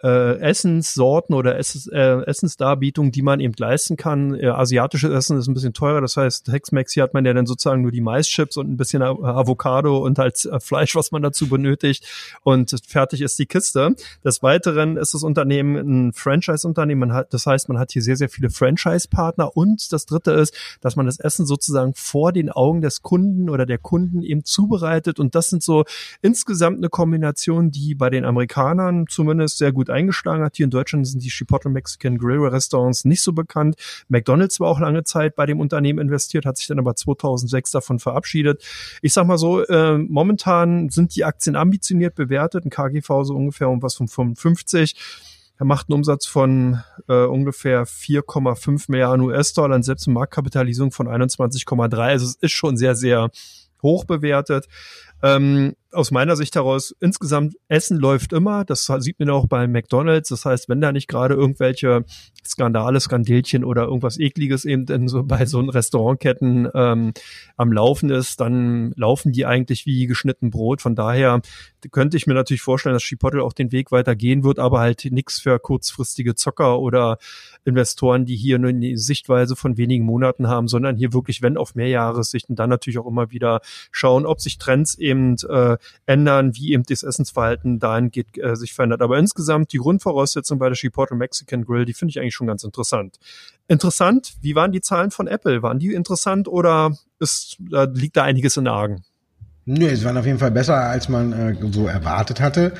äh, 0.02 0.38
Essenssorten 0.38 1.34
oder 1.34 1.56
Ess, 1.56 1.86
äh, 1.86 2.22
Essensdarbietungen, 2.26 3.10
die 3.10 3.22
man 3.22 3.40
eben 3.40 3.54
leisten 3.56 3.96
kann. 3.96 4.34
Äh, 4.34 4.48
asiatisches 4.48 5.10
Essen 5.10 5.38
ist 5.38 5.48
ein 5.48 5.54
bisschen 5.54 5.72
teurer, 5.72 6.02
das 6.02 6.16
heißt, 6.16 6.46
Tex-Mex 6.46 6.92
hier 6.92 7.02
hat 7.02 7.14
man 7.14 7.24
ja 7.24 7.32
dann 7.32 7.46
sozusagen 7.46 7.80
nur 7.80 7.90
die 7.90 8.02
Maischips 8.02 8.58
und 8.58 8.70
ein 8.70 8.76
bisschen 8.76 9.02
Avocado 9.02 9.98
und 9.98 10.18
halt 10.18 10.44
äh, 10.44 10.60
Fleisch, 10.60 10.94
was 10.94 11.10
man 11.10 11.22
dazu 11.22 11.48
benötigt 11.48 12.06
und 12.42 12.74
fertig 12.86 13.22
ist 13.22 13.38
die 13.38 13.46
Kiste. 13.46 13.94
Des 14.22 14.42
Weiteren 14.42 14.98
ist 14.98 15.14
das 15.14 15.22
Unternehmen 15.22 15.76
ein 15.76 16.12
Franchise-Unternehmen, 16.12 17.24
das 17.30 17.46
heißt, 17.46 17.68
man 17.70 17.78
hat 17.78 17.92
hier 17.92 18.02
sehr, 18.02 18.16
sehr 18.16 18.28
viele 18.28 18.50
Franchise-Partner 18.50 19.56
und 19.56 19.90
das 19.90 20.04
dritte 20.04 20.32
ist, 20.32 20.54
dass 20.82 20.96
man 20.96 21.06
das 21.06 21.18
Essen 21.18 21.46
sozusagen 21.46 21.94
vor 21.94 22.32
den 22.32 22.50
Augen 22.50 22.82
des 22.82 23.00
Kunden 23.00 23.48
oder 23.48 23.64
der 23.64 23.78
Kunden 23.78 24.22
eben 24.22 24.44
zubereitet 24.44 25.18
und 25.18 25.34
das 25.34 25.48
sind 25.48 25.62
so 25.62 25.84
insgesamt 26.20 26.76
eine 26.76 26.90
Kombination, 26.90 27.70
die 27.70 27.94
bei 27.94 28.10
den 28.10 28.26
Amerikanern 28.26 29.06
zumindest 29.08 29.56
sehr 29.56 29.72
gut 29.72 29.83
eingeschlagen 29.90 30.44
hat. 30.44 30.56
Hier 30.56 30.64
in 30.64 30.70
Deutschland 30.70 31.06
sind 31.06 31.22
die 31.22 31.28
Chipotle 31.28 31.70
Mexican 31.70 32.18
Grill 32.18 32.38
Restaurants 32.38 33.04
nicht 33.04 33.22
so 33.22 33.32
bekannt. 33.32 33.76
McDonald's 34.08 34.60
war 34.60 34.68
auch 34.68 34.80
lange 34.80 35.04
Zeit 35.04 35.36
bei 35.36 35.46
dem 35.46 35.60
Unternehmen 35.60 35.98
investiert, 35.98 36.46
hat 36.46 36.56
sich 36.56 36.66
dann 36.66 36.78
aber 36.78 36.96
2006 36.96 37.70
davon 37.70 37.98
verabschiedet. 37.98 38.62
Ich 39.02 39.12
sag 39.12 39.26
mal 39.26 39.38
so, 39.38 39.64
äh, 39.64 39.98
momentan 39.98 40.88
sind 40.90 41.16
die 41.16 41.24
Aktien 41.24 41.56
ambitioniert 41.56 42.14
bewertet, 42.14 42.64
ein 42.64 42.70
KGV 42.70 43.24
so 43.24 43.34
ungefähr 43.34 43.68
um 43.68 43.82
was 43.82 43.94
von 43.94 44.08
55. 44.08 44.94
Er 45.56 45.66
macht 45.66 45.88
einen 45.88 45.98
Umsatz 45.98 46.26
von 46.26 46.82
äh, 47.08 47.24
ungefähr 47.24 47.86
4,5 47.86 48.86
Milliarden 48.88 49.24
US-Dollar 49.24 49.76
und 49.76 49.84
selbst 49.84 50.08
eine 50.08 50.14
Marktkapitalisierung 50.14 50.90
von 50.90 51.06
21,3. 51.06 51.96
Also 51.96 52.26
es 52.26 52.34
ist 52.34 52.52
schon 52.52 52.76
sehr, 52.76 52.96
sehr 52.96 53.30
hoch 53.82 54.04
bewertet. 54.04 54.66
Ähm, 55.22 55.74
aus 55.94 56.10
meiner 56.10 56.36
Sicht 56.36 56.54
heraus, 56.56 56.94
insgesamt 57.00 57.56
Essen 57.68 57.98
läuft 57.98 58.32
immer. 58.32 58.64
Das 58.64 58.90
sieht 58.98 59.18
man 59.18 59.30
auch 59.30 59.46
bei 59.46 59.66
McDonalds. 59.66 60.28
Das 60.28 60.44
heißt, 60.44 60.68
wenn 60.68 60.80
da 60.80 60.92
nicht 60.92 61.08
gerade 61.08 61.34
irgendwelche 61.34 62.04
Skandale, 62.46 63.00
Skandelchen 63.00 63.64
oder 63.64 63.84
irgendwas 63.84 64.18
Ekliges 64.18 64.64
eben 64.64 64.86
in 64.86 65.08
so, 65.08 65.22
bei 65.24 65.46
so 65.46 65.60
Restaurantketten 65.60 66.68
ähm, 66.74 67.12
am 67.56 67.72
Laufen 67.72 68.10
ist, 68.10 68.40
dann 68.40 68.92
laufen 68.96 69.32
die 69.32 69.46
eigentlich 69.46 69.86
wie 69.86 70.06
geschnitten 70.06 70.50
Brot. 70.50 70.82
Von 70.82 70.94
daher 70.94 71.40
könnte 71.90 72.16
ich 72.16 72.26
mir 72.26 72.34
natürlich 72.34 72.62
vorstellen, 72.62 72.94
dass 72.94 73.02
Chipotle 73.02 73.42
auch 73.42 73.52
den 73.52 73.72
Weg 73.72 73.92
weiter 73.92 74.16
gehen 74.16 74.44
wird, 74.44 74.58
aber 74.58 74.80
halt 74.80 75.06
nichts 75.10 75.40
für 75.40 75.58
kurzfristige 75.58 76.34
Zocker 76.34 76.80
oder 76.80 77.18
Investoren, 77.64 78.24
die 78.24 78.36
hier 78.36 78.58
nur 78.58 78.70
eine 78.70 78.96
Sichtweise 78.98 79.56
von 79.56 79.76
wenigen 79.76 80.04
Monaten 80.04 80.48
haben, 80.48 80.68
sondern 80.68 80.96
hier 80.96 81.12
wirklich, 81.12 81.42
wenn 81.42 81.56
auf 81.56 81.74
Mehrjahressicht 81.74 82.48
und 82.48 82.58
dann 82.58 82.70
natürlich 82.70 82.98
auch 82.98 83.06
immer 83.06 83.30
wieder 83.30 83.60
schauen, 83.90 84.26
ob 84.26 84.40
sich 84.40 84.58
Trends 84.58 84.94
eben 85.04 85.36
äh, 85.48 85.76
ändern, 86.06 86.56
wie 86.56 86.72
eben 86.72 86.82
das 86.84 87.02
Essensverhalten 87.02 87.78
dahin 87.78 88.10
geht, 88.10 88.38
äh, 88.38 88.56
sich 88.56 88.72
verändert. 88.72 89.02
Aber 89.02 89.18
insgesamt 89.18 89.72
die 89.72 89.78
Grundvoraussetzung 89.78 90.58
bei 90.58 90.68
der 90.68 90.76
Chipotle 90.76 91.16
Mexican 91.16 91.64
Grill, 91.64 91.84
die 91.84 91.94
finde 91.94 92.10
ich 92.10 92.20
eigentlich 92.20 92.34
schon 92.34 92.46
ganz 92.46 92.64
interessant. 92.64 93.18
Interessant, 93.68 94.34
wie 94.40 94.54
waren 94.54 94.72
die 94.72 94.80
Zahlen 94.80 95.10
von 95.10 95.26
Apple? 95.26 95.62
Waren 95.62 95.78
die 95.78 95.92
interessant 95.94 96.48
oder 96.48 96.96
ist, 97.20 97.58
da 97.58 97.84
liegt 97.84 98.16
da 98.16 98.24
einiges 98.24 98.56
in 98.56 98.66
Argen? 98.66 99.04
Nö, 99.66 99.86
es 99.86 100.04
waren 100.04 100.16
auf 100.16 100.26
jeden 100.26 100.38
Fall 100.38 100.50
besser, 100.50 100.76
als 100.76 101.08
man 101.08 101.32
äh, 101.32 101.56
so 101.70 101.86
erwartet 101.86 102.40
hatte. 102.40 102.74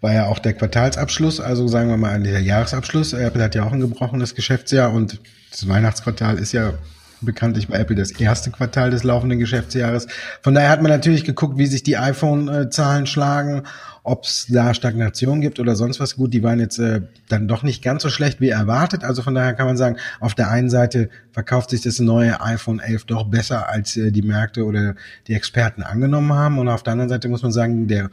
War 0.00 0.14
ja 0.14 0.26
auch 0.26 0.38
der 0.38 0.54
Quartalsabschluss, 0.54 1.40
also 1.40 1.68
sagen 1.68 1.90
wir 1.90 1.96
mal 1.96 2.22
der 2.22 2.40
Jahresabschluss. 2.40 3.12
Apple 3.12 3.42
hat 3.42 3.54
ja 3.54 3.64
auch 3.64 3.72
ein 3.72 3.80
gebrochenes 3.80 4.34
Geschäftsjahr 4.34 4.92
und 4.92 5.20
das 5.50 5.68
Weihnachtsquartal 5.68 6.38
ist 6.38 6.52
ja 6.52 6.74
bekanntlich 7.22 7.68
bei 7.68 7.78
Apple 7.78 7.96
das 7.96 8.10
erste 8.10 8.50
Quartal 8.50 8.90
des 8.90 9.04
laufenden 9.04 9.38
Geschäftsjahres. 9.38 10.06
Von 10.42 10.54
daher 10.54 10.70
hat 10.70 10.82
man 10.82 10.90
natürlich 10.90 11.24
geguckt, 11.24 11.58
wie 11.58 11.66
sich 11.66 11.82
die 11.82 11.96
iPhone-Zahlen 11.96 13.06
schlagen, 13.06 13.64
ob 14.02 14.24
es 14.24 14.46
da 14.48 14.72
Stagnation 14.74 15.40
gibt 15.40 15.60
oder 15.60 15.76
sonst 15.76 16.00
was. 16.00 16.16
Gut, 16.16 16.32
die 16.32 16.42
waren 16.42 16.58
jetzt 16.58 16.78
äh, 16.78 17.02
dann 17.28 17.48
doch 17.48 17.62
nicht 17.62 17.82
ganz 17.82 18.02
so 18.02 18.08
schlecht 18.08 18.40
wie 18.40 18.48
erwartet. 18.48 19.04
Also 19.04 19.22
von 19.22 19.34
daher 19.34 19.54
kann 19.54 19.66
man 19.66 19.76
sagen, 19.76 19.96
auf 20.20 20.34
der 20.34 20.50
einen 20.50 20.70
Seite 20.70 21.10
verkauft 21.32 21.70
sich 21.70 21.82
das 21.82 21.98
neue 21.98 22.40
iPhone 22.40 22.80
11 22.80 23.04
doch 23.04 23.24
besser, 23.24 23.68
als 23.68 23.96
äh, 23.96 24.10
die 24.10 24.22
Märkte 24.22 24.64
oder 24.64 24.94
die 25.26 25.34
Experten 25.34 25.82
angenommen 25.82 26.32
haben. 26.32 26.58
Und 26.58 26.68
auf 26.68 26.82
der 26.82 26.94
anderen 26.94 27.10
Seite 27.10 27.28
muss 27.28 27.42
man 27.42 27.52
sagen, 27.52 27.88
der 27.88 28.10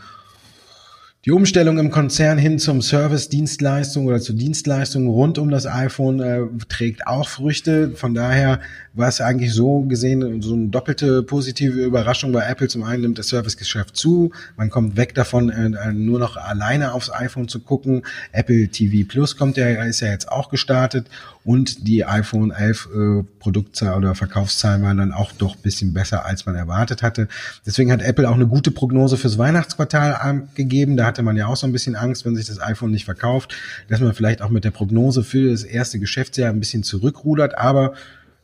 die 1.26 1.32
Umstellung 1.32 1.78
im 1.78 1.92
Konzern 1.92 2.38
hin 2.38 2.58
zum 2.58 2.82
Service-Dienstleistung 2.82 4.06
oder 4.06 4.22
zu 4.22 4.34
Dienstleistungen 4.34 5.10
rund 5.10 5.38
um 5.40 5.50
das 5.50 5.66
iPhone 5.66 6.20
äh, 6.22 6.42
trägt 6.70 7.06
auch 7.08 7.28
Früchte. 7.28 7.92
Von 7.96 8.14
daher 8.14 8.62
war 8.94 9.10
es 9.10 9.20
eigentlich 9.20 9.54
so 9.54 9.82
gesehen 9.82 10.42
so 10.42 10.54
eine 10.54 10.68
doppelte 10.68 11.24
positive 11.24 11.84
Überraschung 11.84 12.32
bei 12.32 12.48
Apple. 12.48 12.68
Zum 12.68 12.84
einen 12.84 13.02
nimmt 13.02 13.20
das 13.20 13.28
Servicegeschäft 13.28 13.98
zu, 13.98 14.32
man 14.56 14.70
kommt 14.70 14.96
weg 14.96 15.16
davon, 15.16 15.50
äh, 15.50 15.92
nur 15.92 16.20
noch 16.20 16.38
alleine 16.38 16.94
aufs 16.94 17.12
iPhone 17.12 17.48
zu 17.48 17.60
gucken. 17.60 18.04
Apple 18.32 18.70
TV 18.70 19.06
Plus 19.08 19.36
kommt 19.36 19.58
ja, 19.58 19.68
ist 19.84 20.00
ja 20.00 20.10
jetzt 20.10 20.32
auch 20.32 20.50
gestartet 20.50 21.08
und 21.44 21.88
die 21.88 22.06
iPhone 22.06 22.52
11 22.52 22.90
äh, 22.94 23.24
Produktzahl 23.40 23.98
oder 23.98 24.16
Verkaufszahlen 24.16 24.84
waren 24.84 24.98
dann 24.98 25.14
auch 25.14 25.32
doch 25.32 25.56
bisschen 25.56 25.94
besser, 25.94 26.26
als 26.26 26.46
man 26.46 26.56
erwartet 26.56 27.04
hatte. 27.04 27.28
Deswegen 27.66 27.92
hat 27.92 28.02
Apple 28.02 28.30
auch 28.30 28.36
eine 28.36 28.48
gute 28.48 28.72
Prognose 28.72 29.18
fürs 29.18 29.38
Weihnachtsquartal 29.38 30.48
gegeben. 30.56 30.98
Da 30.98 31.17
hatte 31.18 31.24
man 31.24 31.36
ja 31.36 31.48
auch 31.48 31.56
so 31.56 31.66
ein 31.66 31.74
bisschen 31.74 31.96
Angst, 31.96 32.26
wenn 32.26 32.36
sich 32.36 32.46
das 32.46 32.62
iPhone 32.62 32.92
nicht 32.92 33.06
verkauft, 33.06 33.56
dass 33.88 34.02
man 34.02 34.14
vielleicht 34.14 34.44
auch 34.44 34.52
mit 34.52 34.64
der 34.64 34.70
Prognose 34.70 35.24
für 35.24 35.50
das 35.50 35.64
erste 35.64 35.98
Geschäftsjahr 35.98 36.52
ein 36.52 36.60
bisschen 36.60 36.84
zurückrudert. 36.84 37.58
Aber 37.58 37.96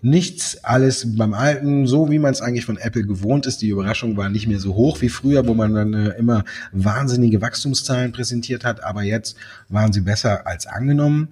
nichts 0.02 0.64
alles 0.64 1.16
beim 1.16 1.36
Alten, 1.36 1.86
so 1.86 2.10
wie 2.10 2.18
man 2.18 2.32
es 2.32 2.42
eigentlich 2.42 2.66
von 2.66 2.78
Apple 2.78 3.04
gewohnt 3.04 3.46
ist. 3.46 3.62
Die 3.62 3.70
Überraschung 3.70 4.18
war 4.18 4.28
nicht 4.30 4.48
mehr 4.48 4.60
so 4.60 4.74
hoch 4.74 5.02
wie 5.02 5.10
früher, 5.10 5.46
wo 5.46 5.54
man 5.54 5.76
dann 5.76 5.94
äh, 5.94 6.18
immer 6.18 6.46
wahnsinnige 6.72 7.42
Wachstumszahlen 7.42 8.12
präsentiert 8.12 8.66
hat, 8.66 8.84
aber 8.84 9.04
jetzt 9.04 9.36
waren 9.70 9.94
sie 9.94 10.02
besser 10.02 10.48
als 10.48 10.66
angenommen. 10.66 11.28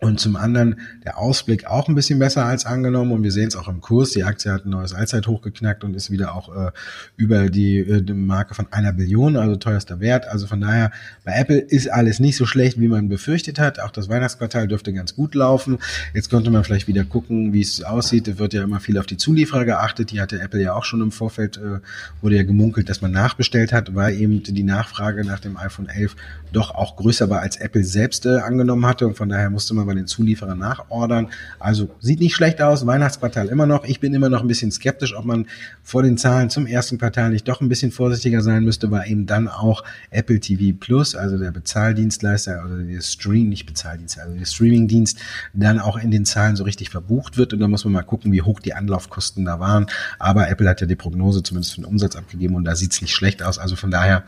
Und 0.00 0.18
zum 0.18 0.36
anderen 0.36 0.80
der 1.04 1.18
Ausblick 1.18 1.66
auch 1.66 1.88
ein 1.88 1.94
bisschen 1.94 2.18
besser 2.18 2.46
als 2.46 2.64
angenommen 2.64 3.12
und 3.12 3.22
wir 3.22 3.32
sehen 3.32 3.48
es 3.48 3.56
auch 3.56 3.68
im 3.68 3.82
Kurs. 3.82 4.12
Die 4.12 4.24
Aktie 4.24 4.50
hat 4.50 4.64
ein 4.64 4.70
neues 4.70 4.94
Allzeithoch 4.94 5.42
geknackt 5.42 5.84
und 5.84 5.94
ist 5.94 6.10
wieder 6.10 6.34
auch 6.34 6.56
äh, 6.56 6.70
über 7.18 7.50
die, 7.50 7.78
äh, 7.78 8.00
die 8.00 8.14
Marke 8.14 8.54
von 8.54 8.66
einer 8.70 8.94
Billion, 8.94 9.36
also 9.36 9.56
teuerster 9.56 10.00
Wert. 10.00 10.26
Also 10.26 10.46
von 10.46 10.62
daher, 10.62 10.90
bei 11.24 11.32
Apple 11.32 11.58
ist 11.58 11.92
alles 11.92 12.18
nicht 12.18 12.38
so 12.38 12.46
schlecht, 12.46 12.80
wie 12.80 12.88
man 12.88 13.10
befürchtet 13.10 13.58
hat. 13.58 13.78
Auch 13.78 13.90
das 13.90 14.08
Weihnachtsquartal 14.08 14.68
dürfte 14.68 14.94
ganz 14.94 15.14
gut 15.14 15.34
laufen. 15.34 15.78
Jetzt 16.14 16.30
könnte 16.30 16.50
man 16.50 16.64
vielleicht 16.64 16.88
wieder 16.88 17.04
gucken, 17.04 17.52
wie 17.52 17.60
es 17.60 17.82
aussieht. 17.82 18.26
Es 18.26 18.38
wird 18.38 18.54
ja 18.54 18.62
immer 18.62 18.80
viel 18.80 18.96
auf 18.96 19.06
die 19.06 19.18
Zulieferer 19.18 19.66
geachtet. 19.66 20.12
Die 20.12 20.20
hatte 20.22 20.40
Apple 20.40 20.62
ja 20.62 20.72
auch 20.72 20.84
schon 20.84 21.02
im 21.02 21.12
Vorfeld, 21.12 21.58
äh, 21.58 21.80
wurde 22.22 22.36
ja 22.36 22.42
gemunkelt, 22.42 22.88
dass 22.88 23.02
man 23.02 23.12
nachbestellt 23.12 23.74
hat, 23.74 23.94
weil 23.94 24.14
eben 24.14 24.42
die 24.42 24.62
Nachfrage 24.62 25.26
nach 25.26 25.40
dem 25.40 25.58
iPhone 25.58 25.90
11 25.90 26.16
doch 26.52 26.74
auch 26.74 26.96
größer 26.96 27.28
war, 27.28 27.40
als 27.40 27.56
Apple 27.56 27.84
selbst 27.84 28.24
äh, 28.24 28.38
angenommen 28.38 28.86
hatte. 28.86 29.06
Und 29.06 29.18
von 29.18 29.28
daher 29.28 29.50
musste 29.50 29.74
man 29.74 29.89
bei 29.90 29.94
den 29.94 30.06
Zulieferern 30.06 30.58
nachordern. 30.58 31.30
Also 31.58 31.90
sieht 31.98 32.20
nicht 32.20 32.36
schlecht 32.36 32.62
aus, 32.62 32.86
Weihnachtsquartal 32.86 33.48
immer 33.48 33.66
noch. 33.66 33.84
Ich 33.84 33.98
bin 33.98 34.14
immer 34.14 34.28
noch 34.28 34.40
ein 34.40 34.46
bisschen 34.46 34.70
skeptisch, 34.70 35.16
ob 35.16 35.24
man 35.24 35.46
vor 35.82 36.04
den 36.04 36.16
Zahlen 36.16 36.48
zum 36.48 36.66
ersten 36.66 36.96
Quartal 36.96 37.30
nicht 37.30 37.48
doch 37.48 37.60
ein 37.60 37.68
bisschen 37.68 37.90
vorsichtiger 37.90 38.40
sein 38.40 38.64
müsste, 38.64 38.90
weil 38.92 39.10
eben 39.10 39.26
dann 39.26 39.48
auch 39.48 39.82
Apple 40.10 40.38
TV 40.38 40.76
Plus, 40.78 41.16
also 41.16 41.38
der 41.38 41.50
Bezahldienstleister 41.50 42.64
oder 42.64 42.76
der 42.78 43.00
Stream, 43.00 43.48
nicht 43.48 43.66
Bezahldienst, 43.66 44.20
also 44.20 44.36
der 44.36 44.44
Streamingdienst, 44.44 45.18
dann 45.54 45.80
auch 45.80 45.98
in 45.98 46.12
den 46.12 46.24
Zahlen 46.24 46.54
so 46.54 46.62
richtig 46.62 46.90
verbucht 46.90 47.36
wird. 47.36 47.52
Und 47.52 47.58
da 47.58 47.66
muss 47.66 47.84
man 47.84 47.92
mal 47.92 48.02
gucken, 48.02 48.30
wie 48.30 48.42
hoch 48.42 48.60
die 48.60 48.74
Anlaufkosten 48.74 49.44
da 49.44 49.58
waren. 49.58 49.86
Aber 50.20 50.48
Apple 50.48 50.68
hat 50.68 50.80
ja 50.80 50.86
die 50.86 50.94
Prognose 50.94 51.42
zumindest 51.42 51.74
für 51.74 51.80
den 51.80 51.86
Umsatz 51.86 52.14
abgegeben 52.14 52.54
und 52.54 52.64
da 52.64 52.76
sieht's 52.76 53.02
nicht 53.02 53.12
schlecht 53.12 53.42
aus. 53.42 53.58
Also 53.58 53.74
von 53.74 53.90
daher, 53.90 54.22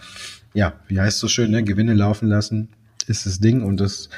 ja, 0.54 0.72
wie 0.88 1.00
heißt 1.00 1.14
es 1.14 1.20
so 1.20 1.28
schön, 1.28 1.52
ne? 1.52 1.62
Gewinne 1.62 1.94
laufen 1.94 2.26
lassen 2.26 2.68
ist 3.06 3.26
das 3.26 3.40
Ding 3.40 3.62
und 3.62 3.78
das 3.78 4.08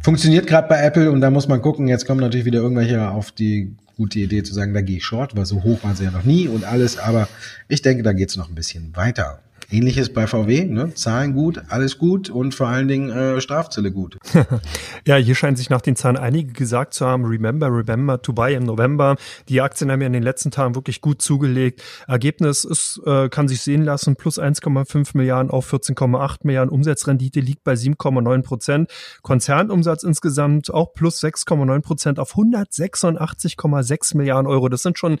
funktioniert 0.00 0.46
gerade 0.46 0.68
bei 0.68 0.80
Apple 0.82 1.10
und 1.10 1.20
da 1.20 1.30
muss 1.30 1.48
man 1.48 1.62
gucken. 1.62 1.88
Jetzt 1.88 2.06
kommen 2.06 2.20
natürlich 2.20 2.46
wieder 2.46 2.60
irgendwelche 2.60 3.10
auf 3.10 3.32
die 3.32 3.74
gute 3.96 4.20
Idee 4.20 4.42
zu 4.44 4.54
sagen, 4.54 4.74
da 4.74 4.80
gehe 4.80 4.98
ich 4.98 5.04
short, 5.04 5.36
weil 5.36 5.44
so 5.44 5.64
hoch 5.64 5.82
waren 5.82 5.96
sie 5.96 6.04
ja 6.04 6.10
noch 6.10 6.24
nie 6.24 6.46
und 6.46 6.64
alles, 6.64 6.98
aber 6.98 7.28
ich 7.66 7.82
denke, 7.82 8.04
da 8.04 8.12
geht's 8.12 8.36
noch 8.36 8.48
ein 8.48 8.54
bisschen 8.54 8.94
weiter. 8.96 9.40
Ähnliches 9.70 10.10
bei 10.10 10.26
VW, 10.26 10.64
ne? 10.64 10.94
Zahlen 10.94 11.34
gut, 11.34 11.60
alles 11.68 11.98
gut 11.98 12.30
und 12.30 12.54
vor 12.54 12.68
allen 12.68 12.88
Dingen 12.88 13.10
äh, 13.10 13.38
Strafzelle 13.38 13.92
gut. 13.92 14.16
ja, 15.06 15.16
hier 15.16 15.34
scheinen 15.34 15.56
sich 15.56 15.68
nach 15.68 15.82
den 15.82 15.94
Zahlen 15.94 16.16
einige 16.16 16.54
gesagt 16.54 16.94
zu 16.94 17.04
haben, 17.04 17.26
remember, 17.26 17.66
remember 17.66 18.22
to 18.22 18.32
buy 18.32 18.54
im 18.54 18.64
November. 18.64 19.16
Die 19.50 19.60
Aktien 19.60 19.92
haben 19.92 20.00
ja 20.00 20.06
in 20.06 20.14
den 20.14 20.22
letzten 20.22 20.50
Tagen 20.50 20.74
wirklich 20.74 21.02
gut 21.02 21.20
zugelegt. 21.20 21.82
Ergebnis 22.06 22.64
ist, 22.64 22.98
äh, 23.04 23.28
kann 23.28 23.46
sich 23.46 23.60
sehen 23.60 23.82
lassen, 23.84 24.16
plus 24.16 24.38
1,5 24.38 25.10
Milliarden 25.14 25.50
auf 25.50 25.70
14,8 25.70 26.38
Milliarden. 26.44 26.70
Umsatzrendite 26.70 27.40
liegt 27.40 27.62
bei 27.62 27.74
7,9 27.74 28.42
Prozent. 28.42 28.90
Konzernumsatz 29.20 30.02
insgesamt 30.02 30.72
auch 30.72 30.94
plus 30.94 31.22
6,9 31.22 31.82
Prozent 31.82 32.18
auf 32.18 32.36
186,6 32.36 34.16
Milliarden 34.16 34.46
Euro. 34.46 34.70
Das 34.70 34.82
sind 34.82 34.98
schon, 34.98 35.18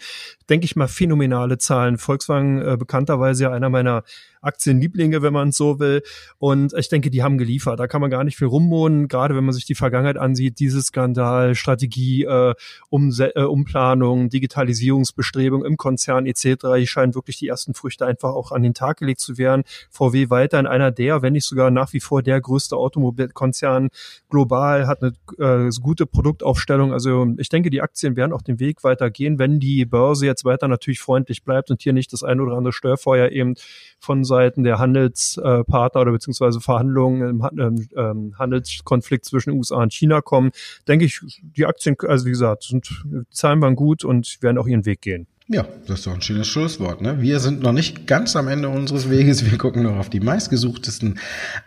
denke 0.48 0.64
ich 0.64 0.74
mal, 0.74 0.88
phänomenale 0.88 1.58
Zahlen. 1.58 1.98
Volkswagen 1.98 2.62
äh, 2.62 2.76
bekannterweise 2.78 3.42
ja 3.42 3.52
einer 3.52 3.68
meiner 3.68 4.04
Aktienlieblinge, 4.40 5.22
wenn 5.22 5.32
man 5.32 5.52
so 5.52 5.78
will. 5.78 6.02
Und 6.38 6.72
ich 6.74 6.88
denke, 6.88 7.10
die 7.10 7.22
haben 7.22 7.38
geliefert. 7.38 7.80
Da 7.80 7.86
kann 7.86 8.00
man 8.00 8.10
gar 8.10 8.24
nicht 8.24 8.36
viel 8.36 8.48
rumwohnen, 8.48 9.08
gerade 9.08 9.34
wenn 9.36 9.44
man 9.44 9.54
sich 9.54 9.64
die 9.64 9.74
Vergangenheit 9.74 10.16
ansieht, 10.16 10.58
dieses 10.58 10.86
Skandal, 10.86 11.54
Strategie, 11.54 12.24
äh, 12.24 12.54
um, 12.90 13.12
äh, 13.18 13.42
Umplanung, 13.42 14.28
Digitalisierungsbestrebung 14.28 15.64
im 15.64 15.76
Konzern 15.76 16.26
etc. 16.26 16.42
Hier 16.76 16.86
scheinen 16.86 17.14
wirklich 17.14 17.38
die 17.38 17.48
ersten 17.48 17.74
Früchte 17.74 18.06
einfach 18.06 18.30
auch 18.30 18.52
an 18.52 18.62
den 18.62 18.74
Tag 18.74 18.98
gelegt 18.98 19.20
zu 19.20 19.38
werden. 19.38 19.64
VW 19.90 20.30
weiter 20.30 20.58
in 20.58 20.66
einer 20.66 20.90
der, 20.90 21.22
wenn 21.22 21.32
nicht 21.32 21.46
sogar 21.46 21.70
nach 21.70 21.92
wie 21.92 22.00
vor 22.00 22.22
der 22.22 22.40
größte 22.40 22.76
Automobilkonzern 22.76 23.88
global, 24.28 24.86
hat 24.86 25.02
eine 25.02 25.12
äh, 25.38 25.70
gute 25.80 26.06
Produktaufstellung. 26.06 26.92
Also 26.92 27.26
ich 27.38 27.48
denke, 27.48 27.70
die 27.70 27.82
Aktien 27.82 28.16
werden 28.16 28.32
auch 28.32 28.42
den 28.42 28.60
Weg 28.60 28.84
weitergehen, 28.84 29.38
wenn 29.38 29.60
die 29.60 29.84
Börse 29.84 30.26
jetzt 30.26 30.44
weiter 30.44 30.68
natürlich 30.68 31.00
freundlich 31.00 31.44
bleibt 31.44 31.70
und 31.70 31.82
hier 31.82 31.92
nicht 31.92 32.12
das 32.12 32.22
ein 32.22 32.40
oder 32.40 32.56
andere 32.56 32.72
Störfeuer 32.72 33.30
eben 33.30 33.54
von 33.98 34.24
Seiten 34.38 34.62
der 34.62 34.78
Handelspartner 34.78 36.00
oder 36.00 36.12
beziehungsweise 36.12 36.60
Verhandlungen 36.60 37.40
im 37.58 37.88
ähm, 37.96 38.34
Handelskonflikt 38.38 39.24
zwischen 39.24 39.50
USA 39.50 39.82
und 39.82 39.92
China 39.92 40.20
kommen, 40.20 40.50
denke 40.86 41.04
ich, 41.06 41.20
die 41.42 41.66
Aktien, 41.66 41.96
also 42.06 42.24
wie 42.24 42.30
gesagt, 42.30 42.62
sind, 42.62 42.88
Zahlen 43.32 43.60
waren 43.60 43.74
gut 43.74 44.04
und 44.04 44.38
werden 44.40 44.58
auch 44.58 44.68
ihren 44.68 44.86
Weg 44.86 45.00
gehen. 45.00 45.26
Ja, 45.48 45.66
das 45.86 46.00
ist 46.00 46.06
doch 46.06 46.14
ein 46.14 46.20
schönes 46.20 46.46
Schlusswort. 46.46 47.00
Ne? 47.00 47.20
Wir 47.20 47.40
sind 47.40 47.62
noch 47.62 47.72
nicht 47.72 48.06
ganz 48.06 48.36
am 48.36 48.48
Ende 48.48 48.68
unseres 48.68 49.10
Weges. 49.10 49.50
Wir 49.50 49.56
gucken 49.58 49.82
noch 49.82 49.96
auf 49.96 50.10
die 50.10 50.20
meistgesuchtesten 50.20 51.18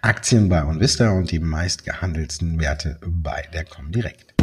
Aktien 0.02 0.50
bei 0.50 0.64
OnVista 0.64 1.10
und 1.12 1.32
die 1.32 1.40
meistgehandelten 1.40 2.60
Werte 2.60 3.00
bei 3.06 3.44
der 3.54 3.66
Comdirect. 3.66 4.36